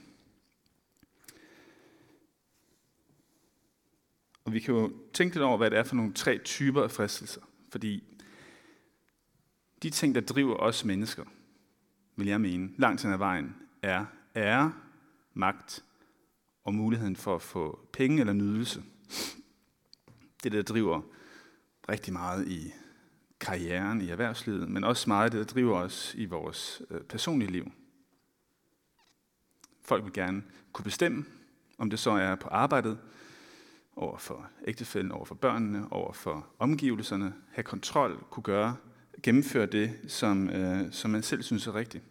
Og 4.45 4.53
vi 4.53 4.59
kan 4.59 4.73
jo 4.73 4.91
tænke 5.13 5.35
lidt 5.35 5.43
over, 5.43 5.57
hvad 5.57 5.71
det 5.71 5.79
er 5.79 5.83
for 5.83 5.95
nogle 5.95 6.13
tre 6.13 6.37
typer 6.37 6.83
af 6.83 6.91
fristelser. 6.91 7.41
Fordi 7.71 8.03
de 9.83 9.89
ting, 9.89 10.15
der 10.15 10.21
driver 10.21 10.55
os 10.55 10.85
mennesker, 10.85 11.23
vil 12.15 12.27
jeg 12.27 12.41
mene, 12.41 12.69
langt 12.77 13.03
hen 13.03 13.13
ad 13.13 13.17
vejen, 13.17 13.55
er 13.81 14.05
ære, 14.35 14.73
magt 15.33 15.83
og 16.67 16.73
muligheden 16.73 17.15
for 17.15 17.35
at 17.35 17.41
få 17.41 17.79
penge 17.93 18.19
eller 18.19 18.33
nydelse. 18.33 18.83
Det, 20.43 20.51
der 20.51 20.61
driver 20.61 21.01
rigtig 21.89 22.13
meget 22.13 22.47
i 22.47 22.73
karrieren, 23.39 24.01
i 24.01 24.09
erhvervslivet, 24.09 24.69
men 24.69 24.83
også 24.83 25.09
meget 25.09 25.31
det, 25.31 25.37
der 25.37 25.53
driver 25.53 25.79
os 25.79 26.15
i 26.17 26.25
vores 26.25 26.81
øh, 26.89 27.01
personlige 27.01 27.51
liv. 27.51 27.71
Folk 29.81 30.03
vil 30.03 30.13
gerne 30.13 30.43
kunne 30.73 30.83
bestemme, 30.83 31.25
om 31.77 31.89
det 31.89 31.99
så 31.99 32.11
er 32.11 32.35
på 32.35 32.47
arbejdet, 32.47 32.99
over 33.95 34.17
for 34.17 34.49
ægtefælden, 34.65 35.11
over 35.11 35.25
for 35.25 35.35
børnene, 35.35 35.91
over 35.91 36.13
for 36.13 36.47
omgivelserne, 36.59 37.33
have 37.51 37.63
kontrol, 37.63 38.23
kunne 38.29 38.43
gøre, 38.43 38.77
gennemføre 39.23 39.65
det, 39.65 39.99
som, 40.07 40.49
øh, 40.49 40.91
som 40.91 41.11
man 41.11 41.23
selv 41.23 41.43
synes 41.43 41.67
er 41.67 41.75
rigtigt. 41.75 42.03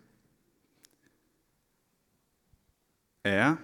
Ære, 3.25 3.57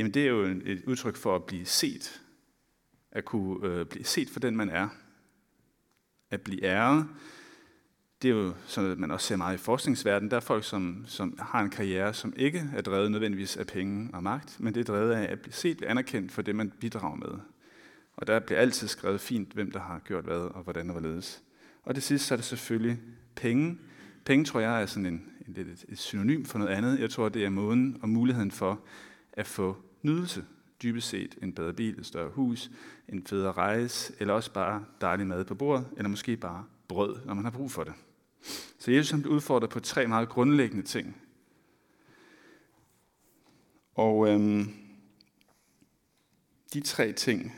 jamen 0.00 0.14
det 0.14 0.22
er 0.22 0.28
jo 0.28 0.42
et 0.42 0.82
udtryk 0.86 1.16
for 1.16 1.36
at 1.36 1.44
blive 1.44 1.66
set, 1.66 2.22
at 3.12 3.24
kunne 3.24 3.66
øh, 3.66 3.86
blive 3.86 4.04
set 4.04 4.30
for 4.30 4.40
den, 4.40 4.56
man 4.56 4.68
er. 4.68 4.88
At 6.30 6.40
blive 6.40 6.64
æret, 6.64 7.08
det 8.22 8.30
er 8.30 8.34
jo 8.34 8.54
sådan, 8.66 8.90
at 8.90 8.98
man 8.98 9.10
også 9.10 9.26
ser 9.26 9.36
meget 9.36 9.54
i 9.54 9.58
forskningsverdenen. 9.58 10.30
Der 10.30 10.36
er 10.36 10.40
folk, 10.40 10.64
som, 10.64 11.04
som 11.06 11.38
har 11.38 11.60
en 11.60 11.70
karriere, 11.70 12.14
som 12.14 12.32
ikke 12.36 12.70
er 12.76 12.82
drevet 12.82 13.10
nødvendigvis 13.10 13.56
af 13.56 13.66
penge 13.66 14.10
og 14.12 14.22
magt, 14.22 14.60
men 14.60 14.74
det 14.74 14.80
er 14.80 14.84
drevet 14.84 15.12
af 15.12 15.32
at 15.32 15.40
blive 15.40 15.52
set, 15.52 15.76
blive 15.76 15.90
anerkendt 15.90 16.32
for 16.32 16.42
det, 16.42 16.56
man 16.56 16.72
bidrager 16.80 17.16
med. 17.16 17.38
Og 18.16 18.26
der 18.26 18.40
bliver 18.40 18.60
altid 18.60 18.88
skrevet 18.88 19.20
fint, 19.20 19.52
hvem 19.52 19.70
der 19.70 19.80
har 19.80 19.98
gjort 19.98 20.24
hvad, 20.24 20.36
og 20.36 20.62
hvordan 20.62 20.90
og 20.90 20.92
hvorledes. 20.92 21.42
Og 21.82 21.94
det 21.94 22.02
sidste 22.02 22.26
så 22.26 22.34
er 22.34 22.36
det 22.36 22.44
selvfølgelig 22.44 22.98
penge. 23.34 23.78
Penge 24.24 24.44
tror 24.44 24.60
jeg 24.60 24.82
er 24.82 24.86
sådan 24.86 25.06
en, 25.06 25.30
en, 25.48 25.56
et, 25.56 25.84
et 25.88 25.98
synonym 25.98 26.44
for 26.44 26.58
noget 26.58 26.72
andet. 26.72 27.00
Jeg 27.00 27.10
tror, 27.10 27.28
det 27.28 27.44
er 27.44 27.50
måden 27.50 27.98
og 28.02 28.08
muligheden 28.08 28.50
for 28.50 28.80
at 29.32 29.46
få 29.46 29.76
nydelse. 30.02 30.44
Dybest 30.82 31.08
set 31.08 31.38
en 31.42 31.52
bedre 31.52 31.72
bil, 31.72 31.98
et 31.98 32.06
større 32.06 32.30
hus, 32.30 32.70
en 33.08 33.26
federe 33.26 33.52
rejse, 33.52 34.14
eller 34.20 34.34
også 34.34 34.52
bare 34.52 34.84
dejlig 35.00 35.26
mad 35.26 35.44
på 35.44 35.54
bordet, 35.54 35.88
eller 35.96 36.08
måske 36.08 36.36
bare 36.36 36.64
brød, 36.88 37.16
når 37.24 37.34
man 37.34 37.44
har 37.44 37.50
brug 37.50 37.70
for 37.70 37.84
det. 37.84 37.92
Så 38.78 38.90
Jesus 38.90 39.10
han 39.10 39.22
blev 39.22 39.34
udfordret 39.34 39.70
på 39.70 39.80
tre 39.80 40.06
meget 40.06 40.28
grundlæggende 40.28 40.82
ting. 40.82 41.16
Og 43.94 44.28
øhm, 44.28 44.74
de 46.74 46.80
tre 46.80 47.12
ting, 47.12 47.54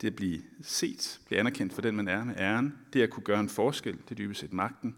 det 0.00 0.06
at 0.06 0.16
blive 0.16 0.42
set, 0.62 1.20
blive 1.26 1.40
anerkendt 1.40 1.72
for 1.72 1.82
den, 1.82 1.96
man 1.96 2.08
er 2.08 2.24
med 2.24 2.34
æren, 2.36 2.78
det 2.92 3.02
at 3.02 3.10
kunne 3.10 3.24
gøre 3.24 3.40
en 3.40 3.48
forskel, 3.48 3.92
det 3.92 4.10
er 4.10 4.14
dybest 4.14 4.40
set 4.40 4.52
magten, 4.52 4.96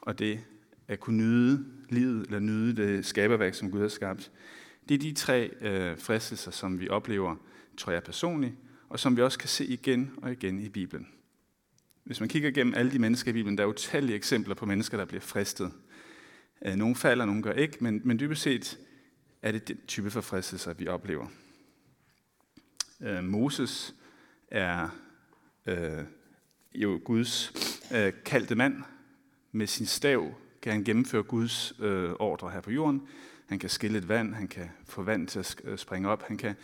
og 0.00 0.18
det 0.18 0.44
at 0.88 1.00
kunne 1.00 1.16
nyde 1.16 1.64
livet, 1.88 2.26
eller 2.26 2.38
nyde 2.38 2.76
det 2.76 3.06
skaberværk, 3.06 3.54
som 3.54 3.70
Gud 3.70 3.80
har 3.80 3.88
skabt, 3.88 4.30
det 4.92 5.06
er 5.06 5.12
de 5.12 5.12
tre 5.12 5.50
øh, 5.60 5.98
fristelser, 5.98 6.50
som 6.50 6.80
vi 6.80 6.88
oplever, 6.88 7.36
tror 7.76 7.92
jeg 7.92 8.02
personligt, 8.02 8.54
og 8.88 9.00
som 9.00 9.16
vi 9.16 9.22
også 9.22 9.38
kan 9.38 9.48
se 9.48 9.66
igen 9.66 10.12
og 10.22 10.32
igen 10.32 10.60
i 10.60 10.68
Bibelen. 10.68 11.08
Hvis 12.04 12.20
man 12.20 12.28
kigger 12.28 12.50
gennem 12.50 12.74
alle 12.74 12.92
de 12.92 12.98
mennesker 12.98 13.30
i 13.30 13.32
Bibelen, 13.32 13.58
der 13.58 13.64
er 13.64 13.68
utallige 13.68 14.16
eksempler 14.16 14.54
på 14.54 14.66
mennesker, 14.66 14.96
der 14.96 15.04
bliver 15.04 15.20
fristet. 15.20 15.72
Øh, 16.64 16.74
nogle 16.74 16.94
falder, 16.94 17.24
nogle 17.24 17.42
gør 17.42 17.52
ikke, 17.52 17.76
men, 17.80 18.00
men 18.04 18.18
dybest 18.18 18.42
set 18.42 18.78
er 19.42 19.52
det 19.52 19.68
den 19.68 19.78
type 19.86 20.10
forfristelser, 20.10 20.72
vi 20.72 20.88
oplever. 20.88 21.26
Øh, 23.00 23.24
Moses 23.24 23.94
er 24.48 24.88
øh, 25.66 26.04
jo 26.74 27.00
Guds 27.04 27.52
øh, 27.94 28.12
kaldte 28.24 28.54
mand. 28.54 28.82
Med 29.52 29.66
sin 29.66 29.86
stav 29.86 30.34
kan 30.62 30.72
han 30.72 30.84
gennemføre 30.84 31.22
Guds 31.22 31.72
øh, 31.80 32.12
ordre 32.12 32.50
her 32.50 32.60
på 32.60 32.70
jorden. 32.70 33.08
Han 33.52 33.58
kan 33.58 33.70
skille 33.70 33.98
et 33.98 34.08
vand, 34.08 34.34
han 34.34 34.48
kan 34.48 34.70
få 34.84 35.02
vand 35.02 35.28
til 35.28 35.38
at 35.38 35.56
øh, 35.64 35.78
springe 35.78 36.08
op, 36.08 36.22
han 36.22 36.36
kan, 36.36 36.54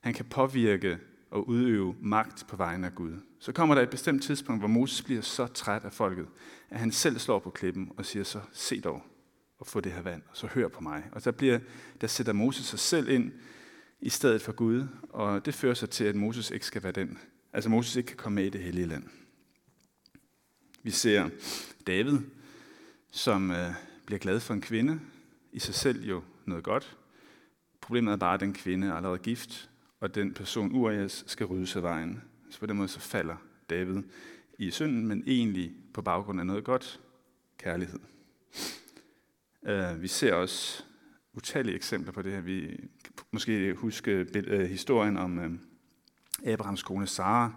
han 0.00 0.14
kan 0.14 0.24
påvirke 0.24 0.98
og 1.30 1.48
udøve 1.48 1.96
magt 2.00 2.46
på 2.48 2.56
vegne 2.56 2.86
af 2.86 2.94
Gud. 2.94 3.12
Så 3.38 3.52
kommer 3.52 3.74
der 3.74 3.82
et 3.82 3.90
bestemt 3.90 4.22
tidspunkt, 4.22 4.60
hvor 4.60 4.68
Moses 4.68 5.02
bliver 5.02 5.20
så 5.20 5.46
træt 5.46 5.84
af 5.84 5.92
folket, 5.92 6.26
at 6.70 6.80
han 6.80 6.92
selv 6.92 7.18
slår 7.18 7.38
på 7.38 7.50
klippen 7.50 7.92
og 7.96 8.06
siger 8.06 8.24
så, 8.24 8.40
se 8.52 8.80
dog 8.80 9.02
og 9.58 9.66
få 9.66 9.80
det 9.80 9.92
her 9.92 10.02
vand, 10.02 10.22
og 10.30 10.36
så 10.36 10.46
hør 10.46 10.68
på 10.68 10.80
mig. 10.80 11.04
Og 11.12 11.24
der, 11.24 11.30
bliver, 11.30 11.58
der 12.00 12.06
sætter 12.06 12.32
Moses 12.32 12.66
sig 12.66 12.78
selv 12.78 13.08
ind 13.08 13.32
i 14.00 14.08
stedet 14.08 14.42
for 14.42 14.52
Gud, 14.52 14.86
og 15.10 15.46
det 15.46 15.54
fører 15.54 15.74
sig 15.74 15.90
til, 15.90 16.04
at 16.04 16.16
Moses 16.16 16.50
ikke 16.50 16.66
skal 16.66 16.82
være 16.82 16.92
den. 16.92 17.18
Altså 17.52 17.70
Moses 17.70 17.96
ikke 17.96 18.06
kan 18.06 18.16
komme 18.16 18.34
med 18.34 18.44
i 18.44 18.50
det 18.50 18.62
hellige 18.62 18.86
land. 18.86 19.04
Vi 20.82 20.90
ser 20.90 21.28
David, 21.86 22.18
som 23.12 23.50
øh, 23.50 23.70
bliver 24.06 24.18
glad 24.18 24.40
for 24.40 24.54
en 24.54 24.60
kvinde, 24.60 25.00
i 25.52 25.58
sig 25.58 25.74
selv 25.74 26.04
jo 26.04 26.22
noget 26.48 26.64
godt. 26.64 26.96
Problemet 27.80 28.12
er 28.12 28.16
bare, 28.16 28.34
at 28.34 28.40
den 28.40 28.52
kvinde 28.52 28.86
er 28.86 28.94
allerede 28.94 29.18
gift, 29.18 29.70
og 30.00 30.14
den 30.14 30.34
person, 30.34 30.72
Urias, 30.72 31.24
skal 31.26 31.46
rydde 31.46 31.76
af 31.76 31.82
vejen. 31.82 32.22
Så 32.50 32.60
på 32.60 32.66
den 32.66 32.76
måde 32.76 32.88
så 32.88 33.00
falder 33.00 33.36
David 33.70 34.02
i 34.58 34.70
synden, 34.70 35.06
men 35.06 35.22
egentlig 35.26 35.72
på 35.94 36.02
baggrund 36.02 36.40
af 36.40 36.46
noget 36.46 36.64
godt, 36.64 37.00
kærlighed. 37.58 38.00
Uh, 39.62 40.02
vi 40.02 40.08
ser 40.08 40.34
også 40.34 40.84
utallige 41.32 41.76
eksempler 41.76 42.12
på 42.12 42.22
det 42.22 42.32
her. 42.32 42.40
Vi 42.40 42.80
måske 43.30 43.74
huske 43.74 44.26
uh, 44.36 44.60
historien 44.60 45.16
om 45.16 45.38
uh, 45.38 45.52
Abrahams 46.52 46.82
kone 46.82 47.06
Sara, 47.06 47.52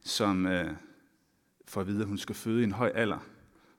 som 0.00 0.46
uh, 0.46 0.70
får 1.66 1.80
at 1.80 1.86
vide, 1.86 2.00
at 2.00 2.08
hun 2.08 2.18
skal 2.18 2.34
føde 2.34 2.60
i 2.60 2.64
en 2.64 2.72
høj 2.72 2.92
alder, 2.94 3.18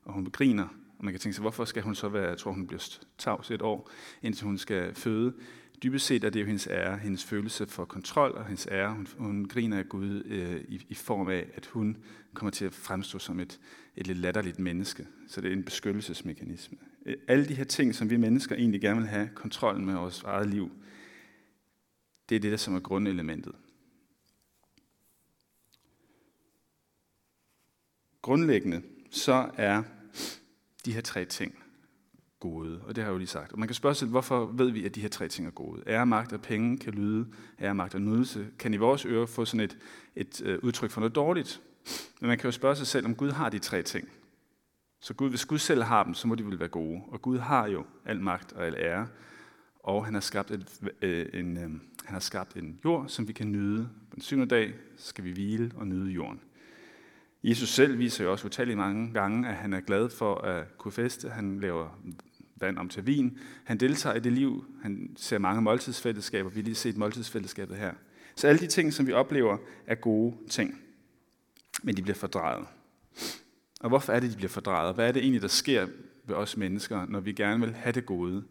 og 0.04 0.14
hun 0.14 0.26
griner. 0.26 0.68
Og 1.00 1.06
man 1.06 1.14
kan 1.14 1.20
tænke 1.20 1.34
sig, 1.34 1.42
hvorfor 1.42 1.66
skal 1.66 1.84
hun 1.84 1.96
så 1.96 2.10
være, 2.10 2.30
jeg 2.30 2.38
tror 2.38 2.52
hun 2.52 2.68
bliver 2.68 3.00
tavs 3.18 3.52
et 3.52 3.62
år, 3.62 3.90
indtil 4.22 4.46
hun 4.46 4.58
skal 4.58 4.96
føde. 4.96 5.34
Dybest 5.84 6.06
set 6.06 6.24
er 6.24 6.30
det 6.30 6.42
jo 6.42 6.46
hendes 6.46 6.68
ære, 6.68 6.98
hendes 6.98 7.24
følelse 7.24 7.68
for 7.68 7.86
kontrol 7.86 8.32
og 8.32 8.46
hendes 8.46 8.68
ære. 8.72 8.94
Hun, 8.94 9.08
hun 9.18 9.48
griner 9.48 9.78
af 9.78 9.90
Gud 9.90 10.24
øh, 10.26 10.62
i, 10.68 10.86
i 10.90 10.94
form 10.94 11.28
af, 11.28 11.46
at 11.54 11.66
hun 11.66 11.98
kommer 12.34 12.52
til 12.52 12.66
at 12.66 12.74
fremstå 12.74 13.20
som 13.20 13.40
et, 13.40 13.60
et 13.96 14.08
lidt 14.08 14.18
latterligt 14.18 14.60
menneske. 14.60 15.08
Så 15.28 15.42
det 15.42 15.50
er 15.50 15.56
en 15.56 15.64
beskyttelsesmekanisme. 15.64 16.78
Øh, 17.06 17.16
alle 17.28 17.48
de 17.48 17.54
her 17.54 17.64
ting, 17.64 17.96
som 17.96 18.10
vi 18.10 18.18
mennesker 18.18 18.56
egentlig 18.56 18.82
gerne 18.82 19.00
vil 19.00 19.10
have 19.10 19.30
kontrollen 19.36 19.86
med 19.86 19.94
vores 19.94 20.24
eget 20.24 20.48
liv, 20.48 20.72
det 22.30 22.36
er 22.36 22.40
det, 22.40 22.52
der 22.52 22.58
som 22.58 22.76
er 22.76 22.80
grundelementet. 22.80 23.56
Grundlæggende 28.22 28.82
så 29.12 29.52
er 29.58 29.84
de 30.90 30.94
her 30.94 31.02
tre 31.02 31.26
ting 31.26 31.56
gode, 32.40 32.82
og 32.82 32.96
det 32.96 33.04
har 33.04 33.10
jeg 33.10 33.14
jo 33.14 33.18
lige 33.18 33.28
sagt. 33.28 33.52
Og 33.52 33.60
man 33.60 33.68
kan 33.68 33.76
spørge 33.76 33.96
sig, 33.96 34.08
hvorfor 34.08 34.46
ved 34.46 34.72
vi, 34.72 34.86
at 34.86 34.96
de 34.96 35.02
her 35.02 35.10
tre 35.10 35.28
ting 35.28 35.48
er 35.48 35.52
gode? 35.52 35.84
Ære, 35.88 36.06
magt 36.06 36.34
og 36.34 36.42
penge 36.42 36.78
kan 36.78 36.94
lyde, 36.94 37.28
ære, 37.62 37.76
magt 37.76 37.96
og 37.96 38.02
nydelse, 38.02 38.48
kan 38.60 38.74
i 38.74 38.78
vores 38.78 39.06
ører 39.06 39.26
få 39.26 39.46
sådan 39.46 39.60
et, 39.60 39.78
et 40.16 40.42
øh, 40.42 40.60
udtryk 40.64 40.92
for 40.92 41.02
noget 41.02 41.16
dårligt. 41.16 41.62
Men 42.22 42.28
man 42.28 42.38
kan 42.38 42.48
jo 42.48 42.52
spørge 42.52 42.76
sig 42.76 42.88
selv, 42.88 43.06
om 43.06 43.16
Gud 43.16 43.32
har 43.32 43.50
de 43.50 43.60
tre 43.60 43.82
ting. 43.82 44.10
Så 45.02 45.14
Gud, 45.14 45.30
hvis 45.30 45.46
Gud 45.46 45.58
selv 45.58 45.84
har 45.84 46.04
dem, 46.04 46.14
så 46.14 46.28
må 46.28 46.36
de 46.36 46.46
vel 46.46 46.60
være 46.60 46.70
gode. 46.70 47.02
Og 47.08 47.22
Gud 47.22 47.38
har 47.38 47.68
jo 47.68 47.86
al 48.06 48.22
magt 48.22 48.54
og 48.54 48.66
al 48.66 48.76
ære, 48.78 49.08
og 49.80 50.06
han 50.06 50.14
har 50.14 50.22
skabt, 50.22 50.52
et, 50.52 50.94
øh, 51.02 51.26
en, 51.34 51.58
øh, 51.58 51.64
han 51.64 51.80
har 52.14 52.20
skabt 52.20 52.56
en 52.56 52.80
jord, 52.86 53.08
som 53.08 53.28
vi 53.28 53.34
kan 53.34 53.52
nyde. 53.52 53.90
På 54.10 54.16
den 54.16 54.22
syvende 54.22 54.48
dag 54.48 54.74
skal 54.98 55.24
vi 55.24 55.32
hvile 55.32 55.72
og 55.76 55.88
nyde 55.88 56.12
jorden. 56.12 56.40
Jesus 57.44 57.70
selv 57.70 58.00
viser 58.00 58.24
jo 58.24 58.32
også 58.32 58.48
utallige 58.48 58.76
mange 58.76 59.14
gange, 59.14 59.50
at 59.50 59.56
han 59.56 59.74
er 59.74 59.80
glad 59.80 60.10
for 60.10 60.36
at 60.36 60.78
kunne 60.78 60.92
feste. 60.92 61.30
Han 61.30 61.60
laver 61.60 62.00
vand 62.56 62.78
om 62.78 62.90
til 62.90 63.08
vin. 63.08 63.40
Han 63.64 63.78
deltager 63.78 64.16
i 64.16 64.20
det 64.20 64.34
liv. 64.34 64.66
Han 64.82 65.16
ser 65.18 65.38
mange 65.38 65.62
måltidsfællesskaber. 65.62 66.50
Vi 66.50 66.60
har 66.60 66.64
lige 66.64 66.76
set 66.76 66.98
måltidsfællesskabet 66.98 67.78
her. 67.78 67.94
Så 68.36 68.48
alle 68.48 68.60
de 68.60 68.68
ting, 68.68 68.94
som 68.94 69.08
vi 69.08 69.14
oplever, 69.14 69.58
er 69.88 69.96
gode 69.96 70.36
ting. 70.50 70.82
Men 71.84 71.98
de 71.98 72.02
bliver 72.02 72.16
fordrejet. 72.16 72.68
Og 73.82 73.90
hvorfor 73.90 74.14
er 74.14 74.20
det, 74.20 74.32
de 74.32 74.36
bliver 74.36 74.50
fordrejet? 74.50 74.96
Hvad 74.96 75.08
er 75.08 75.12
det 75.12 75.22
egentlig, 75.22 75.42
der 75.42 75.48
sker 75.48 75.88
ved 76.24 76.36
os 76.36 76.58
mennesker, 76.58 77.06
når 77.06 77.20
vi 77.20 77.32
gerne 77.32 77.66
vil 77.66 77.76
have 77.76 77.94
det 77.94 78.06
gode, 78.06 78.44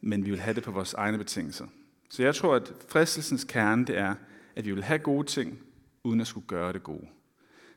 men 0.00 0.24
vi 0.24 0.30
vil 0.30 0.40
have 0.40 0.54
det 0.54 0.62
på 0.62 0.70
vores 0.70 0.94
egne 0.94 1.18
betingelser? 1.18 1.66
Så 2.10 2.22
jeg 2.22 2.34
tror, 2.34 2.54
at 2.54 2.72
fristelsens 2.88 3.44
kerne 3.44 3.84
det 3.84 3.98
er, 3.98 4.14
at 4.56 4.64
vi 4.64 4.72
vil 4.72 4.84
have 4.84 4.98
gode 4.98 5.26
ting, 5.26 5.58
uden 6.04 6.20
at 6.20 6.26
skulle 6.26 6.46
gøre 6.46 6.72
det 6.72 6.82
gode. 6.82 7.06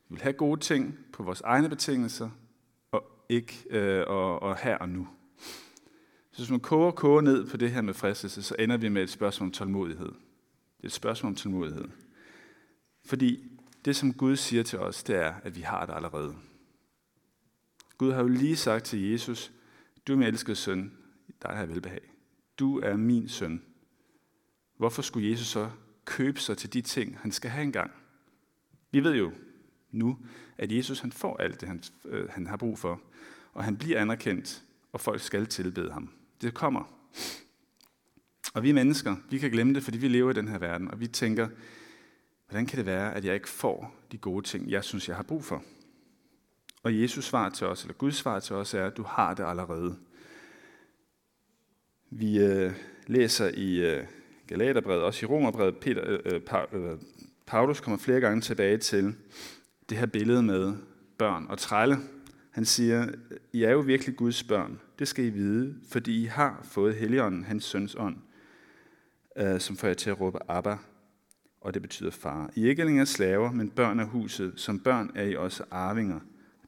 Vi 0.09 0.13
vil 0.15 0.21
have 0.21 0.33
gode 0.33 0.59
ting 0.59 0.97
på 1.13 1.23
vores 1.23 1.41
egne 1.41 1.69
betingelser, 1.69 2.29
og 2.91 3.03
ikke 3.29 3.65
øh, 3.69 4.03
og, 4.07 4.41
og 4.41 4.57
her 4.57 4.77
og 4.77 4.89
nu. 4.89 5.07
Så 6.31 6.37
hvis 6.43 6.49
man 6.49 6.59
koger, 6.59 6.91
koger 6.91 7.21
ned 7.21 7.47
på 7.47 7.57
det 7.57 7.71
her 7.71 7.81
med 7.81 7.93
fristelse, 7.93 8.43
så 8.43 8.55
ender 8.59 8.77
vi 8.77 8.89
med 8.89 9.03
et 9.03 9.09
spørgsmål 9.09 9.47
om 9.47 9.51
tålmodighed. 9.51 10.11
Det 10.77 10.83
er 10.83 10.87
et 10.87 10.91
spørgsmål 10.91 11.29
om 11.29 11.35
tålmodighed. 11.35 11.85
Fordi 13.05 13.57
det, 13.85 13.95
som 13.95 14.13
Gud 14.13 14.35
siger 14.35 14.63
til 14.63 14.79
os, 14.79 15.03
det 15.03 15.15
er, 15.15 15.33
at 15.43 15.55
vi 15.55 15.61
har 15.61 15.85
det 15.85 15.93
allerede. 15.93 16.35
Gud 17.97 18.11
har 18.11 18.21
jo 18.21 18.27
lige 18.27 18.55
sagt 18.55 18.85
til 18.85 19.11
Jesus, 19.11 19.51
du 20.07 20.13
er 20.13 20.17
min 20.17 20.27
elskede 20.27 20.55
søn, 20.55 20.93
dig 21.41 21.51
har 21.51 21.59
jeg 21.59 21.69
velbehag. 21.69 22.13
Du 22.59 22.79
er 22.79 22.97
min 22.97 23.29
søn. 23.29 23.61
Hvorfor 24.77 25.01
skulle 25.01 25.29
Jesus 25.29 25.47
så 25.47 25.69
købe 26.05 26.39
sig 26.39 26.57
til 26.57 26.73
de 26.73 26.81
ting, 26.81 27.17
han 27.17 27.31
skal 27.31 27.49
have 27.49 27.63
engang? 27.63 27.91
Vi 28.91 29.03
ved 29.03 29.15
jo 29.15 29.31
nu, 29.91 30.17
at 30.57 30.71
Jesus 30.71 30.99
han 30.99 31.11
får 31.11 31.37
alt 31.37 31.61
det, 31.61 31.67
han, 31.67 31.83
øh, 32.05 32.29
han 32.29 32.47
har 32.47 32.57
brug 32.57 32.79
for, 32.79 33.01
og 33.53 33.63
han 33.63 33.77
bliver 33.77 34.01
anerkendt, 34.01 34.63
og 34.93 35.01
folk 35.01 35.21
skal 35.21 35.45
tilbede 35.45 35.91
ham. 35.91 36.09
Det 36.41 36.53
kommer. 36.53 36.93
Og 38.53 38.63
vi 38.63 38.71
mennesker, 38.71 39.15
vi 39.29 39.37
kan 39.37 39.51
glemme 39.51 39.73
det, 39.73 39.83
fordi 39.83 39.97
vi 39.97 40.07
lever 40.07 40.31
i 40.31 40.33
den 40.33 40.47
her 40.47 40.57
verden, 40.57 40.91
og 40.91 40.99
vi 40.99 41.07
tænker, 41.07 41.47
hvordan 42.47 42.65
kan 42.65 42.77
det 42.77 42.85
være, 42.85 43.15
at 43.15 43.25
jeg 43.25 43.33
ikke 43.33 43.49
får 43.49 43.95
de 44.11 44.17
gode 44.17 44.45
ting, 44.45 44.71
jeg 44.71 44.83
synes, 44.83 45.07
jeg 45.07 45.15
har 45.15 45.23
brug 45.23 45.45
for? 45.45 45.63
Og 46.83 47.01
Jesus 47.01 47.25
svar 47.25 47.49
til 47.49 47.67
os, 47.67 47.81
eller 47.81 47.93
Guds 47.93 48.15
svar 48.15 48.39
til 48.39 48.55
os 48.55 48.73
er, 48.73 48.85
at 48.85 48.97
du 48.97 49.03
har 49.03 49.33
det 49.33 49.43
allerede. 49.43 49.97
Vi 52.09 52.39
øh, 52.39 52.71
læser 53.07 53.51
i 53.53 53.75
øh, 53.75 54.03
Galaterbrevet, 54.47 55.03
også 55.03 55.25
i 55.25 55.29
Romerbrevet, 55.29 55.77
Peter, 55.77 56.03
øh, 56.05 56.19
øh 56.25 56.41
pa, 56.41 56.65
øh, 56.73 56.97
Paulus 57.45 57.79
kommer 57.79 57.97
flere 57.97 58.19
gange 58.19 58.41
tilbage 58.41 58.77
til 58.77 59.15
det 59.89 59.97
her 59.97 60.05
billede 60.05 60.43
med 60.43 60.73
børn 61.17 61.45
og 61.49 61.57
trælle. 61.57 61.97
Han 62.51 62.65
siger, 62.65 63.07
I 63.53 63.63
er 63.63 63.71
jo 63.71 63.79
virkelig 63.79 64.15
Guds 64.15 64.43
børn. 64.43 64.79
Det 64.99 65.07
skal 65.07 65.25
I 65.25 65.29
vide, 65.29 65.75
fordi 65.89 66.23
I 66.23 66.25
har 66.25 66.59
fået 66.63 66.95
Helligånden, 66.95 67.43
hans 67.43 67.63
søns 67.63 67.95
ånd, 67.99 68.17
øh, 69.37 69.59
som 69.59 69.77
får 69.77 69.87
jer 69.87 69.93
til 69.93 70.09
at 70.09 70.21
råbe 70.21 70.51
Abba, 70.51 70.77
og 71.61 71.73
det 71.73 71.81
betyder 71.81 72.11
far. 72.11 72.51
I 72.55 72.65
er 72.65 72.69
ikke 72.69 72.85
længere 72.85 73.05
slaver, 73.05 73.51
men 73.51 73.69
børn 73.69 73.99
af 73.99 74.07
huset. 74.07 74.53
Som 74.55 74.79
børn 74.79 75.11
er 75.15 75.23
I 75.23 75.35
også 75.35 75.63
arvinger. 75.71 76.19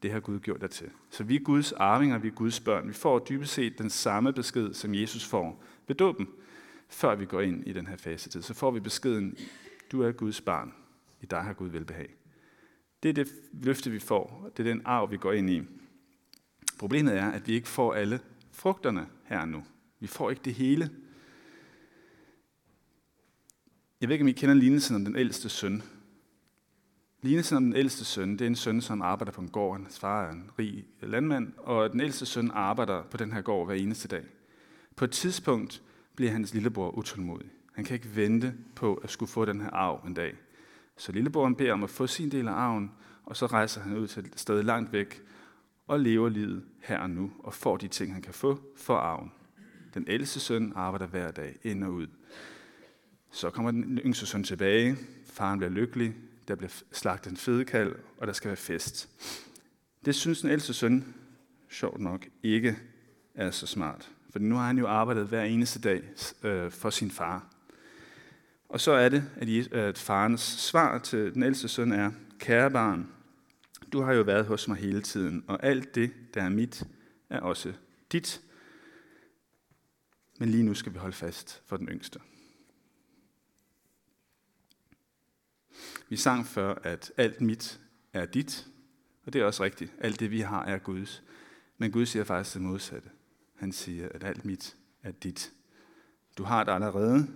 Det 0.03 0.11
har 0.11 0.19
Gud 0.19 0.39
gjort 0.39 0.61
dig 0.61 0.69
til. 0.69 0.89
Så 1.09 1.23
vi 1.23 1.35
er 1.35 1.39
Guds 1.39 1.71
arvinger, 1.71 2.17
vi 2.17 2.27
er 2.27 2.31
Guds 2.31 2.59
børn. 2.59 2.88
Vi 2.88 2.93
får 2.93 3.19
dybest 3.19 3.53
set 3.53 3.77
den 3.77 3.89
samme 3.89 4.33
besked, 4.33 4.73
som 4.73 4.95
Jesus 4.95 5.25
får 5.25 5.63
ved 5.88 5.95
dåben, 5.95 6.27
før 6.89 7.15
vi 7.15 7.25
går 7.25 7.41
ind 7.41 7.67
i 7.67 7.73
den 7.73 7.88
her 7.88 7.97
fasetid. 7.97 8.41
Så 8.41 8.53
får 8.53 8.71
vi 8.71 8.79
beskeden, 8.79 9.38
du 9.91 10.01
er 10.01 10.11
Guds 10.11 10.41
barn. 10.41 10.73
I 11.21 11.25
dig 11.25 11.41
har 11.41 11.53
Gud 11.53 11.69
velbehag. 11.69 12.18
Det 13.03 13.10
er 13.10 13.13
det 13.13 13.27
løfte, 13.53 13.91
vi 13.91 14.00
får. 14.00 14.51
Det 14.58 14.68
er 14.68 14.74
den 14.74 14.82
arv, 14.86 15.12
vi 15.12 15.18
går 15.18 15.32
ind 15.32 15.50
i. 15.50 15.62
Problemet 16.79 17.18
er, 17.18 17.32
at 17.32 17.48
vi 17.48 17.53
ikke 17.53 17.68
får 17.68 17.94
alle 17.94 18.20
frugterne 18.51 19.08
her 19.24 19.46
nu. 19.46 19.63
Vi 20.00 20.08
får 20.08 20.29
ikke 20.29 20.41
det 20.46 20.53
hele. 20.53 20.89
Jeg 24.01 24.10
ved 24.10 24.13
ikke, 24.13 24.24
om 24.24 24.27
I 24.27 24.32
kender 24.32 24.56
lignelsen 24.56 24.96
om 24.96 25.06
den 25.06 25.15
ældste 25.15 25.50
søn. 25.50 25.84
Lignelsen 27.22 27.58
om 27.58 27.63
den 27.63 27.75
ældste 27.75 28.06
søn, 28.06 28.32
det 28.32 28.41
er 28.41 28.48
en 28.48 28.56
søn, 28.56 28.82
som 28.82 29.01
arbejder 29.01 29.32
på 29.32 29.41
en 29.41 29.50
gård. 29.50 29.82
Hans 29.82 30.00
far 30.00 30.25
er 30.25 30.32
en 30.32 30.51
rig 30.60 30.86
landmand, 31.01 31.53
og 31.58 31.91
den 31.91 32.00
ældste 32.00 32.25
søn 32.25 32.51
arbejder 32.53 33.03
på 33.03 33.18
den 33.18 33.32
her 33.32 33.41
gård 33.41 33.65
hver 33.65 33.75
eneste 33.75 34.08
dag. 34.08 34.24
På 34.96 35.06
et 35.06 35.12
tidspunkt 35.12 35.84
bliver 36.15 36.32
hans 36.32 36.53
lillebror 36.53 36.91
utålmodig. 36.91 37.50
Han 37.74 37.86
kan 37.86 37.94
ikke 37.94 38.15
vente 38.15 38.53
på 38.75 38.94
at 38.96 39.10
skulle 39.12 39.29
få 39.29 39.46
den 39.46 39.62
her 39.62 39.70
arv 39.70 40.03
en 40.08 40.13
dag. 40.13 40.36
Så 41.00 41.12
lillebroren 41.12 41.56
beder 41.56 41.74
om 41.74 41.84
at 41.84 41.89
få 41.89 42.08
sin 42.08 42.32
del 42.32 42.48
af 42.48 42.51
arven, 42.51 42.91
og 43.25 43.38
så 43.38 43.46
rejser 43.46 43.82
han 43.82 43.98
ud 43.98 44.08
til 44.08 44.25
et 44.25 44.39
sted 44.39 44.63
langt 44.63 44.94
væk 44.94 45.24
og 45.88 46.00
lever 46.00 46.29
livet 46.29 46.63
her 46.82 47.00
og 47.00 47.10
nu, 47.10 47.32
og 47.39 47.53
får 47.53 47.77
de 47.77 47.88
ting, 47.88 48.13
han 48.13 48.22
kan 48.22 48.34
få 48.34 48.60
for 48.75 48.96
arven. 48.96 49.32
den 49.94 50.06
ældste 50.08 50.39
søn, 50.39 50.74
arbejder 50.75 51.08
hver 51.08 51.32
dag 51.32 51.56
ind 51.63 51.84
og 51.84 51.94
ud. 51.94 52.08
Så 53.32 53.50
kommer 53.50 53.72
den 53.72 53.98
yngste 53.98 54.25
søn 54.25 54.44
tilbage, 54.44 54.98
faren 55.25 55.60
bliver 55.60 55.72
lykkelig, 55.72 56.15
der 56.48 56.56
bliver 56.56 56.82
slagtet 56.91 57.32
en 57.32 57.38
fedekald, 57.38 57.96
og 58.18 58.27
der 58.27 58.34
skal 58.34 58.48
være 58.48 58.58
fest. 58.58 59.10
Det 60.06 60.15
synes 60.15 60.41
den 60.41 60.50
ældste 60.50 60.74
søn, 60.74 61.15
sjovt 61.70 62.00
nok, 62.00 62.27
ikke 62.44 62.77
er 63.36 63.51
så 63.51 63.68
smart. 63.68 64.12
For 64.29 64.39
nu 64.39 64.56
har 64.56 64.68
han 64.68 64.77
jo 64.77 64.88
arbejdet 64.88 65.27
hver 65.27 65.44
eneste 65.44 65.79
dag 65.79 66.01
øh, 66.44 66.72
for 66.72 66.89
sin 66.89 67.12
far. 67.12 67.58
Og 68.69 68.79
så 68.81 68.91
er 68.91 69.09
det, 69.09 69.29
at, 69.35 69.73
at 69.73 69.97
farens 69.97 70.41
svar 70.41 70.97
til 70.97 71.33
den 71.33 71.43
ældste 71.43 71.67
søn 71.67 71.91
er, 71.91 72.11
kære 72.39 72.71
barn, 72.71 73.07
du 73.93 74.01
har 74.01 74.13
jo 74.13 74.21
været 74.21 74.45
hos 74.45 74.67
mig 74.67 74.77
hele 74.77 75.01
tiden, 75.01 75.43
og 75.47 75.63
alt 75.63 75.95
det, 75.95 76.13
der 76.33 76.43
er 76.43 76.49
mit, 76.49 76.83
er 77.29 77.39
også 77.39 77.73
dit. 78.11 78.41
Men 80.39 80.49
lige 80.49 80.63
nu 80.63 80.73
skal 80.73 80.93
vi 80.93 80.97
holde 80.97 81.15
fast 81.15 81.61
for 81.65 81.77
den 81.77 81.88
yngste. 81.88 82.19
Vi 86.09 86.17
sang 86.17 86.45
før, 86.45 86.75
at 86.83 87.11
alt 87.17 87.41
mit 87.41 87.79
er 88.13 88.25
dit, 88.25 88.67
og 89.25 89.33
det 89.33 89.41
er 89.41 89.45
også 89.45 89.63
rigtigt. 89.63 89.93
Alt 89.99 90.19
det, 90.19 90.31
vi 90.31 90.39
har, 90.39 90.65
er 90.65 90.77
Guds. 90.77 91.23
Men 91.77 91.91
Gud 91.91 92.05
siger 92.05 92.23
faktisk 92.23 92.53
det 92.53 92.61
modsatte. 92.61 93.09
Han 93.55 93.71
siger, 93.71 94.09
at 94.09 94.23
alt 94.23 94.45
mit 94.45 94.75
er 95.03 95.11
dit. 95.11 95.51
Du 96.38 96.43
har 96.43 96.63
det 96.63 96.71
allerede. 96.71 97.27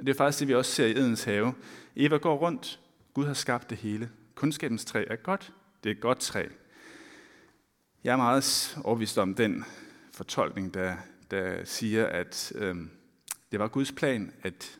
Det 0.00 0.08
er 0.08 0.14
faktisk 0.14 0.40
det, 0.40 0.48
vi 0.48 0.54
også 0.54 0.72
ser 0.72 0.86
i 0.86 0.90
Edens 0.90 1.24
have. 1.24 1.54
Eva 1.96 2.16
går 2.16 2.36
rundt. 2.36 2.80
Gud 3.14 3.26
har 3.26 3.34
skabt 3.34 3.70
det 3.70 3.78
hele. 3.78 4.10
Kundskabens 4.34 4.84
træ 4.84 5.04
er 5.10 5.16
godt. 5.16 5.52
Det 5.84 5.90
er 5.90 5.94
et 5.94 6.00
godt 6.00 6.18
træ. 6.18 6.46
Jeg 8.04 8.12
er 8.12 8.16
meget 8.16 8.78
overvist 8.84 9.18
om 9.18 9.34
den 9.34 9.64
fortolkning, 10.12 10.74
der, 10.74 10.96
der 11.30 11.64
siger, 11.64 12.06
at 12.06 12.52
øhm, 12.54 12.90
det 13.52 13.60
var 13.60 13.68
Guds 13.68 13.92
plan, 13.92 14.32
at 14.42 14.78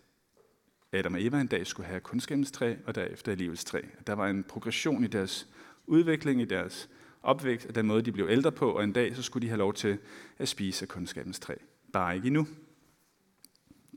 Adam 0.93 1.15
og 1.15 1.23
Eva 1.23 1.41
en 1.41 1.47
dag 1.47 1.67
skulle 1.67 1.87
have 1.87 2.01
kundskabens 2.01 2.51
træ, 2.51 2.75
og 2.87 2.95
derefter 2.95 3.35
livets 3.35 3.65
træ. 3.65 3.81
Der 4.07 4.13
var 4.13 4.29
en 4.29 4.45
progression 4.45 5.05
i 5.05 5.07
deres 5.07 5.47
udvikling, 5.87 6.41
i 6.41 6.45
deres 6.45 6.89
opvækst, 7.23 7.67
og 7.67 7.75
den 7.75 7.87
måde, 7.87 8.03
de 8.03 8.13
blev 8.13 8.29
ældre 8.31 8.53
på, 8.53 8.71
og 8.71 8.85
en 8.85 8.93
dag 8.93 9.17
så 9.17 9.23
skulle 9.23 9.43
de 9.43 9.49
have 9.49 9.59
lov 9.59 9.75
til 9.75 9.99
at 10.39 10.49
spise 10.49 10.83
af 10.83 10.89
kundskabens 10.89 11.39
træ. 11.39 11.55
Bare 11.93 12.17
ikke 12.17 12.27
endnu. 12.27 12.47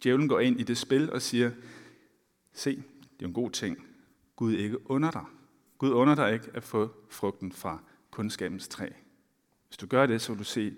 Djævlen 0.04 0.28
går 0.28 0.40
ind 0.40 0.60
i 0.60 0.64
det 0.64 0.78
spil 0.78 1.12
og 1.12 1.22
siger, 1.22 1.52
se, 2.54 2.76
det 3.20 3.22
er 3.22 3.28
en 3.28 3.34
god 3.34 3.52
ting. 3.52 3.88
Gud 4.36 4.54
ikke 4.54 4.92
under 4.92 5.12
dig. 5.12 5.26
Gud 5.78 5.92
under 5.92 6.16
dig 6.16 6.34
ikke 6.34 6.50
at 6.54 6.64
få 6.64 6.90
frugten 7.10 7.52
fra 7.52 7.80
kundskabens 8.12 8.68
træ. 8.68 8.90
Hvis 9.68 9.78
du 9.78 9.86
gør 9.86 10.06
det, 10.06 10.22
så 10.22 10.32
vil 10.32 10.40
du 10.40 10.44
se 10.44 10.74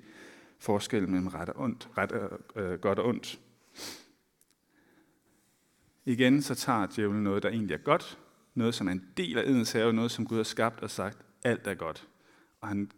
forskellen 0.60 1.12
mellem 1.12 1.28
ret 1.28 1.50
og 1.50 1.64
ondt, 1.64 1.90
ret 1.98 2.12
og, 2.12 2.62
øh, 2.62 2.80
godt 2.80 3.00
og 3.00 3.06
ondt. 3.06 3.40
Igen 6.06 6.42
så 6.42 6.56
tager 6.56 6.88
djævlen 6.96 7.24
noget, 7.24 7.44
der 7.44 7.50
egentlig 7.50 7.74
er 7.74 7.84
godt, 7.84 8.20
noget 8.54 8.76
som 8.76 8.88
er 8.88 8.92
en 8.92 9.06
del 9.18 9.38
af 9.38 9.44
Edens 9.44 9.72
have, 9.72 9.94
noget 9.94 10.12
som 10.12 10.28
Gud 10.28 10.38
har 10.38 10.44
skabt 10.44 10.80
og 10.80 10.90
sagt, 10.90 11.18
alt 11.44 11.68
er 11.68 11.74
godt. 11.74 12.08
Og 12.62 12.68
han 12.68 12.92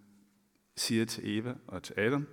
siger 0.76 1.06
til 1.06 1.38
Eva 1.38 1.56
og 1.68 1.84
til 1.84 1.94
Adam, 1.98 2.28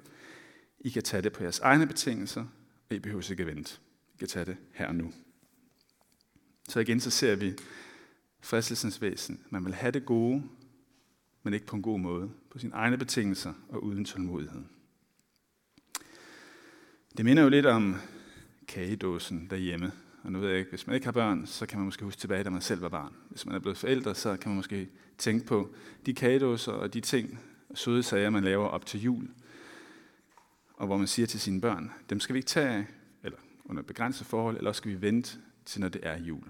I 0.81 0.91
kan 0.91 1.03
tage 1.03 1.23
det 1.23 1.33
på 1.33 1.43
jeres 1.43 1.61
egne 1.61 1.87
betingelser, 1.87 2.47
i 2.91 2.99
behøver 2.99 3.31
ikke 3.31 3.41
at 3.41 3.47
vente. 3.47 3.79
I 4.15 4.19
kan 4.19 4.29
tage 4.29 4.45
det 4.45 4.57
her 4.73 4.87
og 4.87 4.95
nu. 4.95 5.13
Så 6.69 6.81
igen 6.81 7.01
så 7.01 7.11
ser 7.11 7.37
vi 7.37 7.55
fristelsens 8.41 9.03
væsen. 9.03 9.45
Man 9.51 9.65
vil 9.65 9.75
have 9.75 9.93
det 9.93 10.07
gode, 10.07 10.43
men 11.43 11.55
ikke 11.55 11.67
på 11.67 11.77
en 11.77 11.83
god 11.83 11.99
måde. 11.99 12.31
På 12.51 12.59
sine 12.59 12.75
egne 12.75 12.99
betingelser 12.99 13.53
og 13.69 13.85
uden 13.85 14.05
tålmodighed. 14.05 14.63
Det 17.17 17.25
minder 17.25 17.43
jo 17.43 17.49
lidt 17.49 17.67
om 17.67 17.97
kagedåsen 18.69 19.47
derhjemme. 19.51 19.93
Og 20.23 20.33
nu 20.33 20.39
ved 20.39 20.49
jeg 20.49 20.59
ikke, 20.59 20.71
hvis 20.71 20.87
man 20.87 20.95
ikke 20.95 21.07
har 21.07 21.13
børn, 21.13 21.47
så 21.47 21.67
kan 21.67 21.79
man 21.79 21.85
måske 21.85 22.05
huske 22.05 22.21
tilbage, 22.21 22.45
da 22.45 22.51
man 22.51 22.63
selv 22.63 22.83
var 22.83 22.89
barn. 22.89 23.15
Hvis 23.29 23.47
man 23.47 23.55
er 23.55 23.59
blevet 23.59 23.79
forældre, 23.79 24.15
så 24.15 24.37
kan 24.37 24.49
man 24.49 24.57
måske 24.57 24.89
tænke 25.19 25.47
på 25.47 25.75
de 26.07 26.15
kagedåser 26.15 26.73
og 26.73 26.95
de 26.95 27.01
ting, 27.01 27.41
søde 27.75 28.03
sager, 28.03 28.31
man 28.31 28.45
laver 28.45 28.67
op 28.67 28.87
til 28.87 29.03
jul. 29.03 29.29
Og 30.81 30.87
hvor 30.87 30.97
man 30.97 31.07
siger 31.07 31.27
til 31.27 31.41
sine 31.41 31.61
børn, 31.61 31.91
dem 32.11 32.21
skal 32.21 32.35
vi 32.35 32.39
ikke 32.39 32.47
tage 32.47 32.87
eller 33.25 33.39
under 33.65 33.83
begrænset 33.83 34.27
forhold, 34.27 34.57
eller 34.57 34.73
skal 34.73 34.91
vi 34.91 35.01
vente 35.01 35.39
til, 35.65 35.81
når 35.81 35.89
det 35.89 36.01
er 36.05 36.19
jul. 36.19 36.45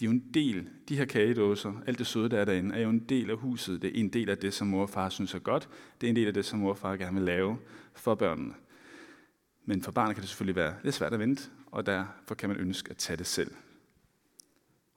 De 0.00 0.04
er 0.04 0.06
jo 0.06 0.10
en 0.10 0.24
del, 0.34 0.68
de 0.88 0.96
her 0.96 1.04
kagedåser, 1.04 1.82
alt 1.86 1.98
det 1.98 2.06
søde, 2.06 2.28
der 2.28 2.40
er 2.40 2.44
derinde, 2.44 2.74
er 2.74 2.80
jo 2.80 2.90
en 2.90 2.98
del 2.98 3.30
af 3.30 3.36
huset. 3.36 3.82
Det 3.82 3.90
er 3.96 4.00
en 4.00 4.08
del 4.08 4.30
af 4.30 4.38
det, 4.38 4.54
som 4.54 4.66
mor 4.66 4.82
og 4.82 4.90
far 4.90 5.08
synes 5.08 5.34
er 5.34 5.38
godt. 5.38 5.68
Det 6.00 6.06
er 6.06 6.10
en 6.10 6.16
del 6.16 6.26
af 6.26 6.34
det, 6.34 6.44
som 6.44 6.58
mor 6.58 6.70
og 6.70 6.78
far 6.78 6.96
gerne 6.96 7.14
vil 7.14 7.22
lave 7.22 7.58
for 7.94 8.14
børnene. 8.14 8.54
Men 9.64 9.82
for 9.82 9.92
barnet 9.92 10.16
kan 10.16 10.22
det 10.22 10.28
selvfølgelig 10.28 10.56
være 10.56 10.74
lidt 10.84 10.94
svært 10.94 11.12
at 11.12 11.18
vente, 11.18 11.50
og 11.66 11.86
derfor 11.86 12.34
kan 12.34 12.48
man 12.48 12.58
ønske 12.58 12.90
at 12.90 12.96
tage 12.96 13.16
det 13.16 13.26
selv. 13.26 13.50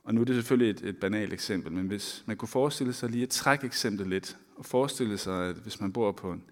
Og 0.04 0.16
nu 0.16 0.22
er 0.22 0.26
det 0.26 0.36
selvfølgelig 0.36 0.70
et, 0.70 0.90
et 0.90 0.98
banalt 0.98 1.34
eksempel, 1.34 1.72
men 1.72 1.88
hvis 1.88 2.24
man 2.26 2.38
kunne 2.38 2.50
forestille 2.50 2.94
sig 2.94 3.10
lige 3.10 3.24
at 3.24 3.30
trække 3.30 3.66
eksemplet 3.66 4.08
lidt, 4.08 4.38
og 4.56 4.66
forestille 4.66 5.18
sig, 5.18 5.50
at 5.50 5.56
hvis 5.56 5.82
man 5.82 5.94
bor 5.94 6.12
på 6.12 6.32
en 6.32 6.44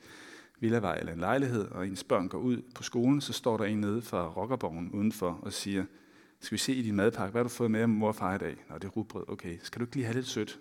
villavej 0.60 0.98
eller 1.00 1.14
en 1.14 1.20
lejlighed, 1.20 1.68
og 1.68 1.88
ens 1.88 2.04
børn 2.04 2.28
går 2.28 2.38
ud 2.38 2.62
på 2.76 2.84
skolen, 2.84 3.22
så 3.22 3.34
står 3.34 3.58
der 3.58 3.66
en 3.66 3.82
nede 3.82 4.02
fra 4.02 4.28
rockerborgen 4.28 4.92
udenfor 4.92 5.40
og 5.42 5.54
siger, 5.54 5.86
skal 6.40 6.52
vi 6.56 6.58
se 6.58 6.74
i 6.74 6.82
din 6.82 6.96
madpakke, 6.96 7.32
hvad 7.32 7.40
har 7.40 7.44
du 7.44 7.50
fået 7.50 7.72
med 7.72 7.80
af 7.80 7.90
mor 7.90 8.08
og 8.08 8.16
far 8.16 8.36
i 8.36 8.38
dag? 8.38 8.66
Nå, 8.70 8.76
det 8.76 8.84
er 8.84 8.90
rugbrød. 8.90 9.24
Okay, 9.28 9.58
skal 9.64 9.80
du 9.80 9.86
ikke 9.86 9.96
lige 9.96 10.06
have 10.06 10.16
lidt 10.16 10.28
sødt? 10.28 10.60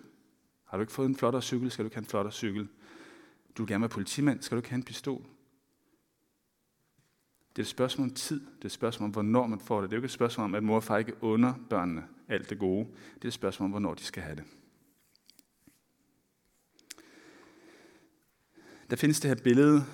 Har 0.65 0.77
du 0.77 0.81
ikke 0.81 0.93
fået 0.93 1.09
en 1.09 1.15
flottere 1.15 1.41
cykel? 1.41 1.71
Skal 1.71 1.83
du 1.83 1.87
ikke 1.87 1.95
have 1.95 2.01
en 2.03 2.09
flottere 2.09 2.33
cykel? 2.33 2.67
Du 3.57 3.63
vil 3.63 3.67
gerne 3.67 3.81
være 3.81 3.89
politimand. 3.89 4.41
Skal 4.41 4.55
du 4.55 4.59
ikke 4.59 4.69
have 4.69 4.77
en 4.77 4.83
pistol? 4.83 5.21
Det 7.49 7.61
er 7.61 7.63
et 7.63 7.67
spørgsmål 7.67 8.07
om 8.07 8.13
tid. 8.13 8.39
Det 8.39 8.61
er 8.61 8.65
et 8.65 8.71
spørgsmål 8.71 9.07
om, 9.07 9.11
hvornår 9.11 9.47
man 9.47 9.59
får 9.59 9.81
det. 9.81 9.89
Det 9.89 9.95
er 9.95 9.97
jo 9.97 9.99
ikke 9.99 10.05
et 10.05 10.11
spørgsmål 10.11 10.45
om, 10.45 10.55
at 10.55 10.63
mor 10.63 10.75
og 10.75 10.83
far 10.83 10.97
ikke 10.97 11.23
under 11.23 11.53
børnene 11.69 12.03
alt 12.27 12.49
det 12.49 12.59
gode. 12.59 12.87
Det 13.15 13.23
er 13.23 13.27
et 13.27 13.33
spørgsmål 13.33 13.65
om, 13.65 13.71
hvornår 13.71 13.93
de 13.93 14.03
skal 14.03 14.23
have 14.23 14.35
det. 14.35 14.43
Der 18.89 18.95
findes 18.95 19.19
det 19.19 19.27
her 19.27 19.35
billede, 19.35 19.85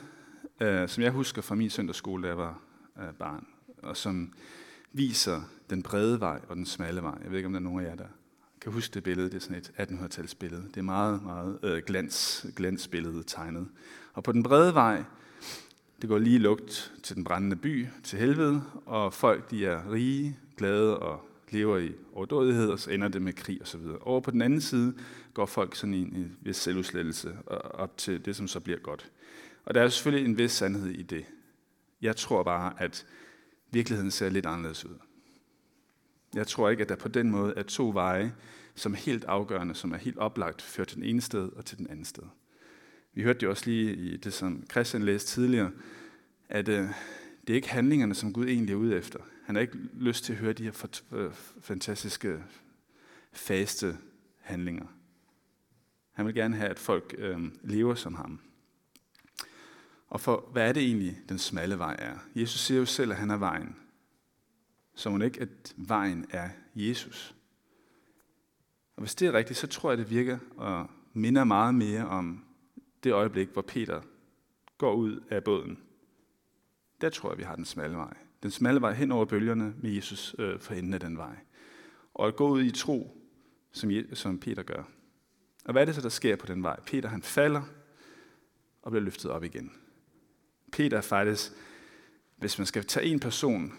øh, 0.62 0.89
som 0.89 1.03
jeg 1.03 1.12
husker 1.12 1.41
fra 1.41 1.55
min 1.55 1.69
søndagsskole, 1.69 2.23
da 2.23 2.27
jeg 2.27 2.38
var 2.38 2.60
øh, 3.01 3.13
barn, 3.19 3.47
og 3.84 3.97
som 3.97 4.34
viser 4.93 5.41
den 5.69 5.84
brede 5.84 6.19
vej 6.19 6.39
og 6.49 6.55
den 6.55 6.65
smalle 6.65 7.01
vej. 7.01 7.17
Jeg 7.23 7.31
ved 7.31 7.38
ikke, 7.38 7.47
om 7.47 7.53
der 7.53 7.60
er 7.60 7.63
nogen 7.63 7.86
af 7.86 7.89
jer, 7.89 7.95
der 7.95 8.08
kan 8.62 8.71
huske 8.71 8.93
det 8.93 9.03
billede. 9.03 9.29
Det 9.29 9.36
er 9.36 9.39
sådan 9.39 9.58
et 9.58 9.71
1800-tals 9.79 10.36
billede. 10.36 10.63
Det 10.67 10.77
er 10.77 10.81
meget, 10.81 11.23
meget 11.23 11.60
øh, 11.63 11.84
glans, 11.86 12.45
glansbillede 12.55 13.23
tegnet. 13.23 13.67
Og 14.13 14.23
på 14.23 14.31
den 14.31 14.43
brede 14.43 14.73
vej, 14.73 15.03
det 16.01 16.10
går 16.10 16.17
lige 16.17 16.39
lugt 16.39 16.93
til 17.03 17.15
den 17.15 17.23
brændende 17.23 17.55
by, 17.55 17.88
til 18.03 18.19
helvede, 18.19 18.63
og 18.86 19.13
folk 19.13 19.51
de 19.51 19.65
er 19.65 19.91
rige, 19.91 20.39
glade 20.58 20.99
og 20.99 21.29
lever 21.51 21.77
i 21.77 21.91
overdådighed, 22.13 22.69
og 22.69 22.79
så 22.79 22.91
ender 22.91 23.08
det 23.08 23.21
med 23.21 23.34
krig 23.34 23.62
osv. 23.62 23.81
Over 24.01 24.21
på 24.21 24.31
den 24.31 24.41
anden 24.41 24.62
side 24.62 24.93
går 25.34 25.45
folk 25.45 25.75
sådan 25.75 25.93
i 25.93 26.01
en 26.01 26.38
vis 26.41 26.55
selvudslettelse 26.55 27.38
op 27.73 27.97
til 27.97 28.25
det, 28.25 28.36
som 28.36 28.47
så 28.47 28.60
bliver 28.60 28.79
godt. 28.79 29.12
Og 29.65 29.73
der 29.73 29.81
er 29.81 29.89
selvfølgelig 29.89 30.29
en 30.29 30.38
vis 30.38 30.51
sandhed 30.51 30.89
i 30.89 31.01
det. 31.01 31.25
Jeg 32.01 32.15
tror 32.15 32.43
bare, 32.43 32.73
at 32.77 33.05
virkeligheden 33.71 34.12
ser 34.12 34.29
lidt 34.29 34.45
anderledes 34.45 34.86
ud. 34.86 34.95
Jeg 36.36 36.47
tror 36.47 36.69
ikke, 36.69 36.84
at 36.84 36.89
der 36.89 36.95
på 36.95 37.08
den 37.08 37.31
måde 37.31 37.53
er 37.58 37.63
to 37.63 37.91
veje, 37.93 38.34
som 38.75 38.93
er 38.93 38.97
helt 38.97 39.23
afgørende, 39.23 39.75
som 39.75 39.91
er 39.91 39.97
helt 39.97 40.17
oplagt, 40.17 40.62
fører 40.62 40.86
til 40.86 40.97
den 40.97 41.05
ene 41.05 41.21
sted 41.21 41.49
og 41.55 41.65
til 41.65 41.77
den 41.77 41.88
anden 41.89 42.05
sted. 42.05 42.23
Vi 43.13 43.23
hørte 43.23 43.43
jo 43.43 43.49
også 43.49 43.65
lige 43.65 43.95
i 43.95 44.17
det, 44.17 44.34
som 44.34 44.63
Christian 44.71 45.03
læste 45.03 45.29
tidligere, 45.29 45.71
at 46.49 46.67
øh, 46.67 46.89
det 47.41 47.49
er 47.49 47.55
ikke 47.55 47.69
handlingerne, 47.69 48.15
som 48.15 48.34
Gud 48.34 48.45
egentlig 48.47 48.73
er 48.73 48.77
ude 48.77 48.97
efter. 48.97 49.19
Han 49.45 49.55
har 49.55 49.62
ikke 49.62 49.77
lyst 49.93 50.23
til 50.23 50.34
at 50.34 50.39
høre 50.39 50.53
de 50.53 50.63
her 50.63 51.01
øh, 51.12 51.34
fantastiske, 51.62 52.43
faste 53.31 53.97
handlinger. 54.39 54.86
Han 56.12 56.25
vil 56.25 56.36
gerne 56.36 56.55
have, 56.55 56.69
at 56.69 56.79
folk 56.79 57.15
øh, 57.17 57.39
lever 57.63 57.95
som 57.95 58.15
ham. 58.15 58.39
Og 60.08 60.21
for 60.21 60.49
hvad 60.51 60.69
er 60.69 60.73
det 60.73 60.84
egentlig, 60.84 61.17
den 61.29 61.39
smalle 61.39 61.77
vej 61.79 61.95
er? 61.99 62.17
Jesus 62.36 62.60
siger 62.60 62.79
jo 62.79 62.86
selv, 62.86 63.12
at 63.12 63.17
han 63.17 63.29
er 63.29 63.38
vejen. 63.38 63.75
Så 64.95 65.10
må 65.10 65.19
ikke, 65.19 65.41
at 65.41 65.73
vejen 65.77 66.25
er 66.29 66.49
Jesus. 66.75 67.36
Og 68.95 69.01
hvis 69.01 69.15
det 69.15 69.27
er 69.27 69.34
rigtigt, 69.34 69.60
så 69.60 69.67
tror 69.67 69.91
jeg, 69.91 69.97
det 69.97 70.10
virker 70.10 70.38
og 70.58 70.89
minder 71.13 71.43
meget 71.43 71.75
mere 71.75 72.08
om 72.08 72.45
det 73.03 73.13
øjeblik, 73.13 73.49
hvor 73.49 73.62
Peter 73.62 74.01
går 74.77 74.93
ud 74.93 75.23
af 75.29 75.43
båden. 75.43 75.79
Der 77.01 77.10
tror 77.10 77.29
jeg, 77.29 77.38
vi 77.38 77.43
har 77.43 77.55
den 77.55 77.65
smalle 77.65 77.97
vej. 77.97 78.24
Den 78.45 78.51
smalle 78.51 78.81
vej 78.81 78.93
hen 78.93 79.12
over 79.12 79.25
bølgerne 79.25 79.73
med 79.81 79.91
Jesus 79.91 80.36
øh, 80.39 80.60
for 80.60 80.73
enden 80.73 80.93
af 80.93 80.99
den 80.99 81.17
vej. 81.17 81.36
Og 82.13 82.27
at 82.27 82.36
gå 82.36 82.49
ud 82.49 82.63
i 82.63 82.71
tro, 82.71 83.17
som, 83.71 83.91
som 84.13 84.39
Peter 84.39 84.63
gør. 84.63 84.84
Og 85.65 85.71
hvad 85.71 85.81
er 85.81 85.86
det 85.86 85.95
så, 85.95 86.01
der 86.01 86.10
sker 86.10 86.36
på 86.36 86.45
den 86.45 86.63
vej? 86.63 86.79
Peter 86.79 87.10
han 87.10 87.21
falder 87.21 87.62
og 88.81 88.91
bliver 88.91 89.03
løftet 89.03 89.31
op 89.31 89.43
igen. 89.43 89.71
Peter 90.71 90.97
er 90.97 91.01
faktisk, 91.01 91.51
hvis 92.38 92.58
man 92.58 92.67
skal 92.67 92.84
tage 92.84 93.05
en 93.05 93.19
person, 93.19 93.73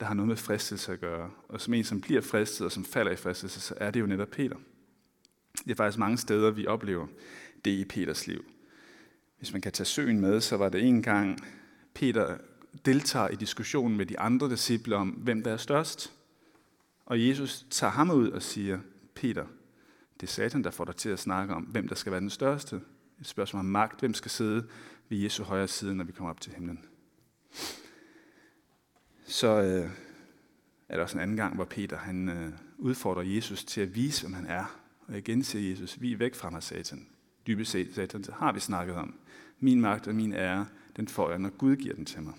der 0.00 0.06
har 0.06 0.14
noget 0.14 0.28
med 0.28 0.36
fristelse 0.36 0.92
at 0.92 1.00
gøre, 1.00 1.30
og 1.48 1.60
som 1.60 1.74
en, 1.74 1.84
som 1.84 2.00
bliver 2.00 2.20
fristet 2.20 2.64
og 2.64 2.72
som 2.72 2.84
falder 2.84 3.12
i 3.12 3.16
fristelse, 3.16 3.60
så 3.60 3.74
er 3.76 3.90
det 3.90 4.00
jo 4.00 4.06
netop 4.06 4.28
Peter. 4.28 4.56
Det 5.64 5.70
er 5.70 5.74
faktisk 5.74 5.98
mange 5.98 6.18
steder, 6.18 6.50
vi 6.50 6.66
oplever 6.66 7.06
det 7.64 7.70
i 7.70 7.84
Peters 7.84 8.26
liv. 8.26 8.44
Hvis 9.38 9.52
man 9.52 9.60
kan 9.60 9.72
tage 9.72 9.86
søen 9.86 10.20
med, 10.20 10.40
så 10.40 10.56
var 10.56 10.68
det 10.68 10.84
en 10.84 11.02
gang, 11.02 11.38
Peter 11.94 12.38
deltager 12.84 13.28
i 13.28 13.36
diskussionen 13.36 13.96
med 13.96 14.06
de 14.06 14.18
andre 14.18 14.50
disciple 14.50 14.96
om, 14.96 15.08
hvem 15.08 15.42
der 15.42 15.52
er 15.52 15.56
størst. 15.56 16.12
Og 17.06 17.28
Jesus 17.28 17.66
tager 17.70 17.90
ham 17.90 18.10
ud 18.10 18.30
og 18.30 18.42
siger, 18.42 18.78
Peter, 19.14 19.46
det 20.20 20.26
er 20.26 20.30
Satan, 20.30 20.64
der 20.64 20.70
får 20.70 20.84
dig 20.84 20.96
til 20.96 21.08
at 21.08 21.18
snakke 21.18 21.54
om, 21.54 21.62
hvem 21.62 21.88
der 21.88 21.94
skal 21.94 22.12
være 22.12 22.20
den 22.20 22.30
største. 22.30 22.80
Et 23.20 23.26
spørgsmål 23.26 23.60
om 23.60 23.66
magt, 23.66 24.00
hvem 24.00 24.14
skal 24.14 24.30
sidde 24.30 24.66
ved 25.08 25.18
Jesu 25.18 25.42
højre 25.42 25.68
side, 25.68 25.94
når 25.94 26.04
vi 26.04 26.12
kommer 26.12 26.30
op 26.30 26.40
til 26.40 26.52
himlen. 26.52 26.84
Så 29.26 29.48
øh, 29.48 29.90
er 30.88 30.96
der 30.96 31.02
også 31.02 31.16
en 31.16 31.22
anden 31.22 31.36
gang, 31.36 31.54
hvor 31.54 31.64
Peter 31.64 31.96
han, 31.96 32.28
øh, 32.28 32.52
udfordrer 32.78 33.22
Jesus 33.22 33.64
til 33.64 33.80
at 33.80 33.94
vise, 33.94 34.22
hvem 34.22 34.34
han 34.34 34.46
er. 34.46 34.80
Og 35.06 35.18
igen 35.18 35.44
siger 35.44 35.70
Jesus, 35.70 36.00
vi 36.00 36.12
er 36.12 36.16
væk 36.16 36.34
fra 36.34 36.50
mig, 36.50 36.62
Satan. 36.62 37.06
Dybest 37.46 37.70
set, 37.70 37.94
Satan, 37.94 38.22
det 38.22 38.34
har 38.34 38.52
vi 38.52 38.60
snakket 38.60 38.96
om. 38.96 39.14
Min 39.60 39.80
magt 39.80 40.08
og 40.08 40.14
min 40.14 40.32
ære, 40.32 40.66
den 40.96 41.08
får 41.08 41.30
jeg, 41.30 41.38
når 41.38 41.50
Gud 41.50 41.76
giver 41.76 41.94
den 41.94 42.04
til 42.04 42.22
mig. 42.22 42.34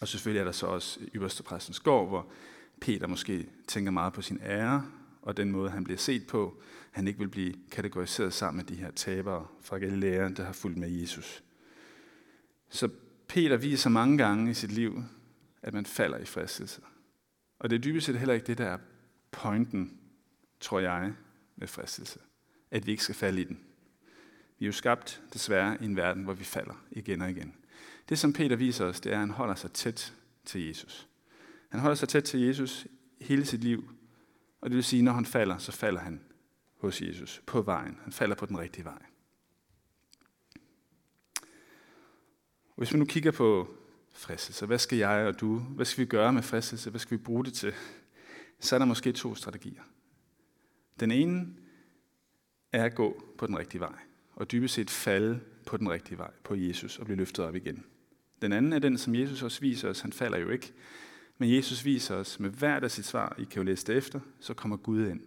Og 0.00 0.08
selvfølgelig 0.08 0.40
er 0.40 0.44
der 0.44 0.52
så 0.52 0.66
også 0.66 1.00
ypperste 1.14 1.42
præstens 1.42 1.80
gård, 1.80 2.08
hvor 2.08 2.32
Peter 2.80 3.06
måske 3.06 3.48
tænker 3.68 3.90
meget 3.90 4.12
på 4.12 4.22
sin 4.22 4.40
ære, 4.42 4.90
og 5.22 5.36
den 5.36 5.52
måde, 5.52 5.70
han 5.70 5.84
bliver 5.84 5.98
set 5.98 6.26
på, 6.26 6.62
han 6.90 7.08
ikke 7.08 7.18
vil 7.18 7.28
blive 7.28 7.54
kategoriseret 7.70 8.32
sammen 8.32 8.56
med 8.56 8.64
de 8.64 8.82
her 8.82 8.90
tabere 8.90 9.46
fra 9.60 9.78
Galilea, 9.78 10.28
der 10.28 10.44
har 10.44 10.52
fulgt 10.52 10.78
med 10.78 10.90
Jesus. 10.90 11.42
Så 12.68 12.88
Peter 13.28 13.56
viser 13.56 13.90
mange 13.90 14.18
gange 14.18 14.50
i 14.50 14.54
sit 14.54 14.72
liv, 14.72 15.02
at 15.62 15.74
man 15.74 15.86
falder 15.86 16.18
i 16.18 16.24
fristelse. 16.24 16.80
Og 17.58 17.70
det 17.70 17.76
er 17.76 17.80
dybest 17.80 18.06
set 18.06 18.18
heller 18.18 18.34
ikke 18.34 18.46
det, 18.46 18.58
der 18.58 18.66
er 18.66 18.78
pointen, 19.30 19.98
tror 20.60 20.80
jeg, 20.80 21.12
med 21.56 21.68
fristelse. 21.68 22.18
At 22.70 22.86
vi 22.86 22.90
ikke 22.90 23.02
skal 23.02 23.14
falde 23.14 23.40
i 23.40 23.44
den. 23.44 23.60
Vi 24.58 24.64
er 24.64 24.68
jo 24.68 24.72
skabt, 24.72 25.22
desværre, 25.32 25.76
i 25.80 25.84
en 25.84 25.96
verden, 25.96 26.22
hvor 26.22 26.32
vi 26.32 26.44
falder 26.44 26.84
igen 26.90 27.22
og 27.22 27.30
igen. 27.30 27.54
Det, 28.10 28.18
som 28.18 28.32
Peter 28.32 28.56
viser 28.56 28.84
os, 28.84 29.00
det 29.00 29.12
er, 29.12 29.14
at 29.14 29.20
han 29.20 29.30
holder 29.30 29.54
sig 29.54 29.72
tæt 29.72 30.14
til 30.44 30.66
Jesus. 30.66 31.08
Han 31.68 31.80
holder 31.80 31.94
sig 31.94 32.08
tæt 32.08 32.24
til 32.24 32.40
Jesus 32.40 32.86
hele 33.20 33.44
sit 33.44 33.60
liv. 33.60 33.90
Og 34.60 34.70
det 34.70 34.76
vil 34.76 34.84
sige, 34.84 35.02
når 35.02 35.12
han 35.12 35.26
falder, 35.26 35.58
så 35.58 35.72
falder 35.72 36.00
han 36.00 36.20
hos 36.76 37.02
Jesus 37.02 37.42
på 37.46 37.62
vejen. 37.62 37.98
Han 38.02 38.12
falder 38.12 38.36
på 38.36 38.46
den 38.46 38.58
rigtige 38.58 38.84
vej. 38.84 39.02
Hvis 42.76 42.92
vi 42.92 42.98
nu 42.98 43.04
kigger 43.04 43.30
på 43.30 43.68
fristelse, 44.12 44.66
hvad 44.66 44.78
skal 44.78 44.98
jeg 44.98 45.26
og 45.26 45.40
du, 45.40 45.58
hvad 45.58 45.86
skal 45.86 46.04
vi 46.04 46.08
gøre 46.08 46.32
med 46.32 46.42
fristelse, 46.42 46.90
hvad 46.90 47.00
skal 47.00 47.18
vi 47.18 47.22
bruge 47.22 47.44
det 47.44 47.52
til? 47.52 47.74
Så 48.60 48.76
er 48.76 48.78
der 48.78 48.86
måske 48.86 49.12
to 49.12 49.34
strategier. 49.34 49.82
Den 51.00 51.10
ene 51.10 51.54
er 52.72 52.84
at 52.84 52.94
gå 52.94 53.34
på 53.38 53.46
den 53.46 53.58
rigtige 53.58 53.80
vej, 53.80 53.98
og 54.34 54.52
dybest 54.52 54.74
set 54.74 54.90
falde 54.90 55.40
på 55.66 55.76
den 55.76 55.90
rigtige 55.90 56.18
vej, 56.18 56.30
på 56.44 56.54
Jesus, 56.54 56.98
og 56.98 57.04
blive 57.04 57.16
løftet 57.16 57.44
op 57.44 57.54
igen. 57.54 57.84
Den 58.42 58.52
anden 58.52 58.72
er 58.72 58.78
den, 58.78 58.98
som 58.98 59.14
Jesus 59.14 59.42
også 59.42 59.60
viser 59.60 59.88
os. 59.88 60.00
Han 60.00 60.12
falder 60.12 60.38
jo 60.38 60.48
ikke. 60.48 60.72
Men 61.38 61.54
Jesus 61.54 61.84
viser 61.84 62.14
os 62.14 62.40
med 62.40 62.50
hvert 62.50 62.84
af 62.84 62.90
sit 62.90 63.04
svar, 63.04 63.36
I 63.38 63.44
kan 63.44 63.56
jo 63.56 63.62
læse 63.62 63.86
det 63.86 63.96
efter, 63.96 64.20
så 64.40 64.54
kommer 64.54 64.76
Gud 64.76 65.06
ind. 65.06 65.20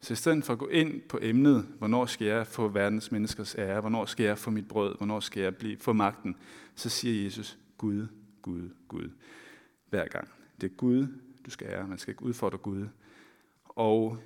Så 0.00 0.12
i 0.12 0.16
stedet 0.16 0.44
for 0.44 0.52
at 0.52 0.58
gå 0.58 0.68
ind 0.68 1.00
på 1.00 1.18
emnet, 1.22 1.66
hvornår 1.78 2.06
skal 2.06 2.26
jeg 2.26 2.46
få 2.46 2.68
verdens 2.68 3.12
menneskers 3.12 3.54
ære, 3.58 3.80
hvornår 3.80 4.04
skal 4.04 4.26
jeg 4.26 4.38
få 4.38 4.50
mit 4.50 4.68
brød, 4.68 4.96
hvornår 4.96 5.20
skal 5.20 5.42
jeg 5.42 5.56
blive, 5.56 5.76
få 5.78 5.92
magten, 5.92 6.36
så 6.74 6.88
siger 6.88 7.24
Jesus, 7.24 7.58
Gud, 7.78 8.06
Gud, 8.42 8.70
Gud. 8.88 9.10
Hver 9.90 10.08
gang. 10.08 10.28
Det 10.60 10.70
er 10.70 10.74
Gud, 10.74 11.06
du 11.46 11.50
skal 11.50 11.66
ære. 11.66 11.86
Man 11.88 11.98
skal 11.98 12.12
ikke 12.12 12.22
udfordre 12.22 12.58
Gud. 12.58 12.86
Og 13.64 14.18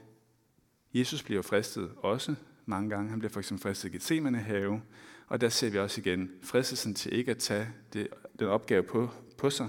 Jesus 0.94 1.22
bliver 1.22 1.42
fristet 1.42 1.90
også 1.96 2.35
mange 2.66 2.90
gange. 2.90 3.11
Han 3.11 3.18
bliver 3.18 3.33
for 3.33 3.40
eksempel 3.40 3.62
fristet 3.62 3.88
i 3.88 3.92
Gethsemane 3.92 4.38
have, 4.38 4.83
og 5.28 5.40
der 5.40 5.48
ser 5.48 5.70
vi 5.70 5.78
også 5.78 6.00
igen 6.00 6.30
fristelsen 6.42 6.94
til 6.94 7.14
ikke 7.14 7.30
at 7.30 7.38
tage 7.38 7.68
det, 7.92 8.08
den 8.38 8.46
opgave 8.46 8.82
på, 8.82 9.10
på 9.38 9.50
sig, 9.50 9.68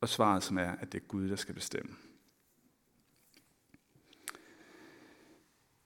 og 0.00 0.08
svaret 0.08 0.42
som 0.42 0.58
er, 0.58 0.70
at 0.70 0.92
det 0.92 1.02
er 1.02 1.06
Gud, 1.06 1.28
der 1.28 1.36
skal 1.36 1.54
bestemme. 1.54 1.94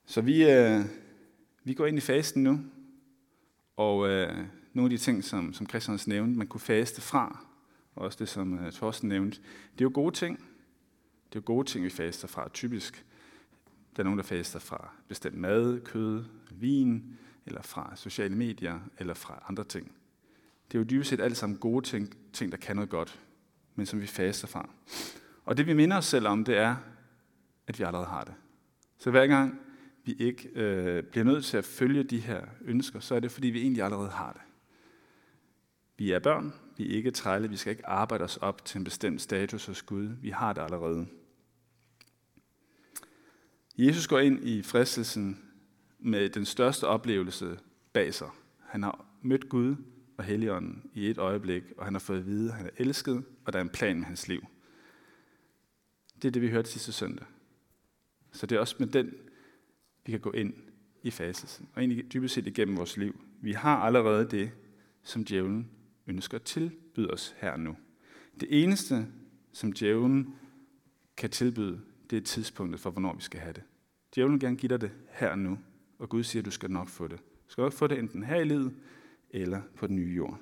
Så 0.06 0.20
vi, 0.20 0.50
øh, 0.50 0.80
vi 1.64 1.74
går 1.74 1.86
ind 1.86 1.98
i 1.98 2.00
fasten 2.00 2.42
nu, 2.42 2.60
og 3.76 4.08
øh, 4.08 4.36
nogle 4.72 4.86
af 4.92 4.98
de 4.98 5.04
ting, 5.04 5.24
som, 5.24 5.52
som 5.52 5.68
Christian 5.68 5.98
nævnte, 6.06 6.38
man 6.38 6.46
kunne 6.46 6.60
faste 6.60 7.00
fra, 7.00 7.44
og 7.94 8.04
også 8.04 8.16
det, 8.20 8.28
som 8.28 8.58
øh, 8.58 8.72
Thorsten 8.72 9.08
nævnte, 9.08 9.38
det 9.72 9.80
er 9.80 9.84
jo 9.84 9.90
gode 9.94 10.14
ting. 10.14 10.38
Det 11.28 11.36
er 11.36 11.40
jo 11.40 11.42
gode 11.44 11.68
ting, 11.68 11.84
vi 11.84 11.90
faster 11.90 12.28
fra, 12.28 12.48
typisk. 12.48 13.04
Der 13.96 14.02
er 14.02 14.04
nogen, 14.04 14.18
der 14.18 14.24
faster 14.24 14.58
fra 14.58 14.90
bestemt 15.08 15.36
mad, 15.36 15.80
kød, 15.80 16.24
vin, 16.50 17.18
eller 17.48 17.62
fra 17.62 17.92
sociale 17.96 18.36
medier, 18.36 18.80
eller 18.98 19.14
fra 19.14 19.44
andre 19.48 19.64
ting. 19.64 19.92
Det 20.68 20.74
er 20.74 20.78
jo 20.78 20.84
dybest 20.84 21.10
set 21.10 21.20
alt 21.20 21.36
sammen 21.36 21.58
gode 21.58 21.86
ting, 21.86 22.16
ting, 22.32 22.52
der 22.52 22.58
kan 22.58 22.76
noget 22.76 22.90
godt, 22.90 23.20
men 23.74 23.86
som 23.86 24.00
vi 24.00 24.06
faster 24.06 24.48
fra. 24.48 24.68
Og 25.44 25.56
det 25.56 25.66
vi 25.66 25.72
minder 25.72 25.96
os 25.96 26.04
selv 26.04 26.26
om, 26.26 26.44
det 26.44 26.56
er, 26.56 26.76
at 27.66 27.78
vi 27.78 27.84
allerede 27.84 28.06
har 28.06 28.24
det. 28.24 28.34
Så 28.98 29.10
hver 29.10 29.26
gang 29.26 29.60
vi 30.04 30.12
ikke 30.12 30.48
øh, 30.54 31.02
bliver 31.02 31.24
nødt 31.24 31.44
til 31.44 31.56
at 31.56 31.64
følge 31.64 32.02
de 32.02 32.18
her 32.18 32.40
ønsker, 32.60 33.00
så 33.00 33.14
er 33.14 33.20
det, 33.20 33.30
fordi 33.30 33.48
vi 33.48 33.60
egentlig 33.60 33.82
allerede 33.82 34.10
har 34.10 34.32
det. 34.32 34.40
Vi 35.96 36.12
er 36.12 36.18
børn, 36.18 36.54
vi 36.76 36.92
er 36.92 36.96
ikke 36.96 37.10
trælle, 37.10 37.48
vi 37.48 37.56
skal 37.56 37.70
ikke 37.70 37.86
arbejde 37.86 38.24
os 38.24 38.36
op 38.36 38.64
til 38.64 38.78
en 38.78 38.84
bestemt 38.84 39.22
status 39.22 39.66
hos 39.66 39.82
Gud. 39.82 40.04
Vi 40.20 40.30
har 40.30 40.52
det 40.52 40.62
allerede. 40.62 41.06
Jesus 43.78 44.06
går 44.06 44.18
ind 44.18 44.44
i 44.44 44.62
fristelsen 44.62 45.47
med 45.98 46.28
den 46.28 46.44
største 46.44 46.86
oplevelse 46.86 47.58
bag 47.92 48.14
sig. 48.14 48.28
Han 48.66 48.82
har 48.82 49.04
mødt 49.22 49.48
Gud 49.48 49.76
og 50.16 50.24
Helligånden 50.24 50.90
i 50.94 51.10
et 51.10 51.18
øjeblik, 51.18 51.62
og 51.76 51.84
han 51.84 51.94
har 51.94 51.98
fået 51.98 52.18
at 52.18 52.26
vide, 52.26 52.48
at 52.48 52.56
han 52.56 52.66
er 52.66 52.70
elsket, 52.76 53.24
og 53.44 53.52
der 53.52 53.58
er 53.58 53.62
en 53.62 53.68
plan 53.68 53.96
med 53.96 54.04
hans 54.04 54.28
liv. 54.28 54.46
Det 56.22 56.28
er 56.28 56.32
det, 56.32 56.42
vi 56.42 56.48
hørte 56.48 56.70
sidste 56.70 56.92
søndag. 56.92 57.26
Så 58.32 58.46
det 58.46 58.56
er 58.56 58.60
også 58.60 58.76
med 58.78 58.86
den, 58.86 59.14
vi 60.06 60.10
kan 60.10 60.20
gå 60.20 60.32
ind 60.32 60.54
i 61.02 61.10
fasen, 61.10 61.68
og 61.74 61.80
egentlig 61.80 62.12
dybest 62.12 62.34
set 62.34 62.46
igennem 62.46 62.76
vores 62.76 62.96
liv. 62.96 63.20
Vi 63.40 63.52
har 63.52 63.76
allerede 63.76 64.30
det, 64.30 64.50
som 65.02 65.24
djævlen 65.24 65.70
ønsker 66.06 66.38
at 66.38 66.42
tilbyde 66.42 67.10
os 67.10 67.34
her 67.38 67.56
nu. 67.56 67.76
Det 68.40 68.62
eneste, 68.62 69.06
som 69.52 69.72
djævlen 69.72 70.34
kan 71.16 71.30
tilbyde, 71.30 71.80
det 72.10 72.16
er 72.16 72.20
tidspunktet 72.20 72.80
for, 72.80 72.90
hvornår 72.90 73.14
vi 73.14 73.22
skal 73.22 73.40
have 73.40 73.52
det. 73.52 73.62
Djævlen 74.14 74.32
vil 74.32 74.40
gerne 74.40 74.56
give 74.56 74.68
dig 74.68 74.80
det 74.80 74.90
her 75.10 75.34
nu, 75.34 75.58
og 75.98 76.08
Gud 76.08 76.22
siger, 76.22 76.40
at 76.40 76.46
du 76.46 76.50
skal 76.50 76.70
nok 76.70 76.88
få 76.88 77.08
det. 77.08 77.18
Du 77.18 77.52
skal 77.52 77.62
nok 77.62 77.72
få 77.72 77.86
det 77.86 77.98
enten 77.98 78.22
her 78.22 78.36
i 78.36 78.44
livet, 78.44 78.74
eller 79.30 79.62
på 79.76 79.86
den 79.86 79.96
nye 79.96 80.14
jord. 80.14 80.40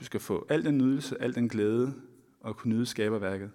Du 0.00 0.04
skal 0.04 0.20
få 0.20 0.46
al 0.48 0.64
den 0.64 0.78
nydelse, 0.78 1.22
al 1.22 1.34
den 1.34 1.48
glæde, 1.48 1.94
og 2.40 2.56
kunne 2.56 2.74
nyde 2.74 2.86
skaberværket. 2.86 3.50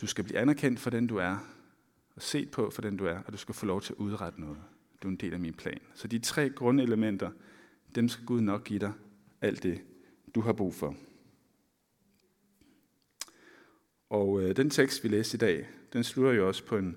Du 0.00 0.06
skal 0.06 0.24
blive 0.24 0.38
anerkendt 0.38 0.80
for 0.80 0.90
den, 0.90 1.06
du 1.06 1.16
er, 1.16 1.36
og 2.16 2.22
set 2.22 2.50
på 2.50 2.70
for 2.70 2.82
den, 2.82 2.96
du 2.96 3.04
er, 3.04 3.18
og 3.18 3.32
du 3.32 3.38
skal 3.38 3.54
få 3.54 3.66
lov 3.66 3.80
til 3.80 3.92
at 3.92 3.98
udrette 3.98 4.40
noget. 4.40 4.58
Du 5.02 5.08
er 5.08 5.12
en 5.12 5.16
del 5.16 5.32
af 5.32 5.40
min 5.40 5.54
plan. 5.54 5.78
Så 5.94 6.08
de 6.08 6.18
tre 6.18 6.50
grundelementer, 6.50 7.30
dem 7.94 8.08
skal 8.08 8.26
Gud 8.26 8.40
nok 8.40 8.64
give 8.64 8.78
dig 8.78 8.92
alt 9.40 9.62
det, 9.62 9.82
du 10.34 10.40
har 10.40 10.52
brug 10.52 10.74
for. 10.74 10.94
Og 14.10 14.42
øh, 14.42 14.56
den 14.56 14.70
tekst, 14.70 15.04
vi 15.04 15.08
læste 15.08 15.36
i 15.36 15.38
dag, 15.38 15.68
den 15.92 16.04
slutter 16.04 16.32
jo 16.32 16.48
også 16.48 16.64
på 16.64 16.76
en 16.76 16.96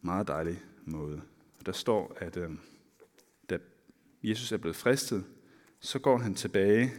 meget 0.00 0.28
dejlig 0.28 0.62
måde. 0.84 1.22
Der 1.68 1.72
står, 1.72 2.16
at 2.16 2.36
øh, 2.36 2.50
da 3.50 3.58
Jesus 4.22 4.52
er 4.52 4.56
blevet 4.56 4.76
fristet, 4.76 5.24
så 5.80 5.98
går 5.98 6.18
han 6.18 6.34
tilbage, 6.34 6.92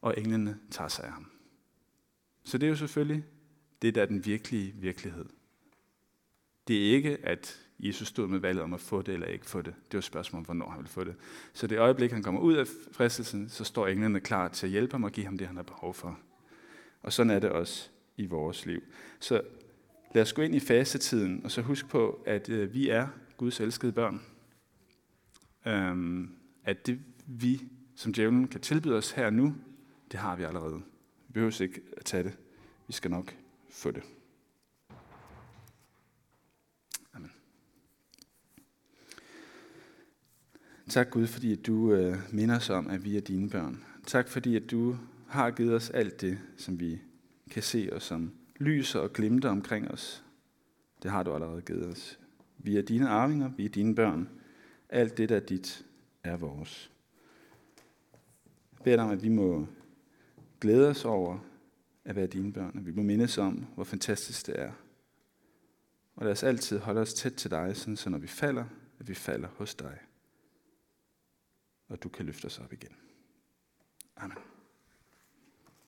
og 0.00 0.14
englene 0.18 0.58
tager 0.70 0.88
sig 0.88 1.04
af 1.04 1.12
ham. 1.12 1.30
Så 2.44 2.58
det 2.58 2.66
er 2.66 2.70
jo 2.70 2.76
selvfølgelig 2.76 3.24
det, 3.82 3.94
der 3.94 4.02
er 4.02 4.06
den 4.06 4.24
virkelige 4.24 4.74
virkelighed. 4.76 5.24
Det 6.68 6.76
er 6.76 6.92
ikke, 6.94 7.18
at 7.22 7.60
Jesus 7.78 8.08
stod 8.08 8.28
med 8.28 8.38
valget 8.38 8.62
om 8.62 8.74
at 8.74 8.80
få 8.80 9.02
det 9.02 9.14
eller 9.14 9.26
ikke 9.26 9.46
få 9.46 9.62
det. 9.62 9.74
Det 9.84 9.92
var 9.92 9.98
et 9.98 10.04
spørgsmål 10.04 10.38
om, 10.40 10.44
hvornår 10.44 10.68
han 10.68 10.78
ville 10.78 10.90
få 10.90 11.04
det. 11.04 11.14
Så 11.52 11.66
det 11.66 11.78
øjeblik, 11.78 12.12
han 12.12 12.22
kommer 12.22 12.40
ud 12.40 12.54
af 12.54 12.66
fristelsen, 12.92 13.48
så 13.48 13.64
står 13.64 13.86
englene 13.86 14.20
klar 14.20 14.48
til 14.48 14.66
at 14.66 14.70
hjælpe 14.70 14.92
ham 14.92 15.04
og 15.04 15.12
give 15.12 15.26
ham 15.26 15.38
det, 15.38 15.46
han 15.46 15.56
har 15.56 15.62
behov 15.62 15.94
for. 15.94 16.18
Og 17.02 17.12
sådan 17.12 17.30
er 17.30 17.38
det 17.38 17.50
også 17.50 17.88
i 18.16 18.26
vores 18.26 18.66
liv. 18.66 18.82
Så 19.20 19.42
lad 20.14 20.22
os 20.22 20.32
gå 20.32 20.42
ind 20.42 20.54
i 20.54 20.60
fasetiden, 20.60 21.40
og 21.44 21.50
så 21.50 21.62
husk 21.62 21.88
på, 21.88 22.22
at 22.26 22.48
øh, 22.48 22.74
vi 22.74 22.88
er 22.88 23.08
Guds 23.36 23.60
elskede 23.60 23.92
børn. 23.92 24.22
Øhm, 25.66 26.30
at 26.64 26.86
det 26.86 27.00
vi, 27.26 27.62
som 27.94 28.12
djævlen 28.12 28.48
kan 28.48 28.60
tilbyde 28.60 28.96
os 28.96 29.10
her 29.10 29.30
nu, 29.30 29.54
det 30.12 30.20
har 30.20 30.36
vi 30.36 30.42
allerede. 30.42 30.82
Vi 31.28 31.32
behøver 31.32 31.62
ikke 31.62 31.80
at 31.96 32.04
tage 32.04 32.24
det. 32.24 32.38
Vi 32.86 32.92
skal 32.92 33.10
nok 33.10 33.36
få 33.70 33.90
det. 33.90 34.02
Amen. 37.14 37.30
Tak 40.88 41.10
Gud, 41.10 41.26
fordi 41.26 41.52
at 41.52 41.66
du 41.66 41.92
øh, 41.92 42.16
minder 42.32 42.56
os 42.56 42.70
om, 42.70 42.90
at 42.90 43.04
vi 43.04 43.16
er 43.16 43.20
dine 43.20 43.50
børn. 43.50 43.84
Tak 44.06 44.28
fordi 44.28 44.56
at 44.56 44.70
du 44.70 44.96
har 45.28 45.50
givet 45.50 45.74
os 45.74 45.90
alt 45.90 46.20
det, 46.20 46.38
som 46.56 46.80
vi 46.80 46.98
kan 47.50 47.62
se 47.62 47.88
og 47.92 48.02
som 48.02 48.32
lyser 48.64 49.00
og 49.00 49.12
glimter 49.12 49.50
omkring 49.50 49.90
os. 49.90 50.24
Det 51.02 51.10
har 51.10 51.22
du 51.22 51.34
allerede 51.34 51.62
givet 51.62 51.86
os. 51.86 52.18
Vi 52.58 52.76
er 52.76 52.82
dine 52.82 53.08
arvinger, 53.08 53.50
vi 53.56 53.64
er 53.64 53.68
dine 53.68 53.94
børn. 53.94 54.28
Alt 54.88 55.16
det, 55.18 55.28
der 55.28 55.36
er 55.36 55.40
dit, 55.40 55.86
er 56.22 56.36
vores. 56.36 56.90
Jeg 58.72 58.84
beder 58.84 58.96
dig 58.96 59.04
om, 59.04 59.10
at 59.10 59.22
vi 59.22 59.28
må 59.28 59.66
glæde 60.60 60.88
os 60.88 61.04
over 61.04 61.38
at 62.04 62.16
være 62.16 62.26
dine 62.26 62.52
børn, 62.52 62.78
og 62.78 62.86
vi 62.86 62.92
må 62.92 63.02
mindes 63.02 63.38
om, 63.38 63.66
hvor 63.74 63.84
fantastisk 63.84 64.46
det 64.46 64.60
er. 64.60 64.72
Og 66.16 66.24
lad 66.24 66.32
os 66.32 66.42
altid 66.42 66.78
holde 66.78 67.00
os 67.00 67.14
tæt 67.14 67.32
til 67.32 67.50
dig, 67.50 67.76
sådan 67.76 67.96
så 67.96 68.10
når 68.10 68.18
vi 68.18 68.26
falder, 68.26 68.64
at 68.98 69.08
vi 69.08 69.14
falder 69.14 69.48
hos 69.48 69.74
dig. 69.74 69.98
Og 71.88 72.02
du 72.02 72.08
kan 72.08 72.26
løfte 72.26 72.46
os 72.46 72.58
op 72.58 72.72
igen. 72.72 72.96
Amen. 74.16 74.53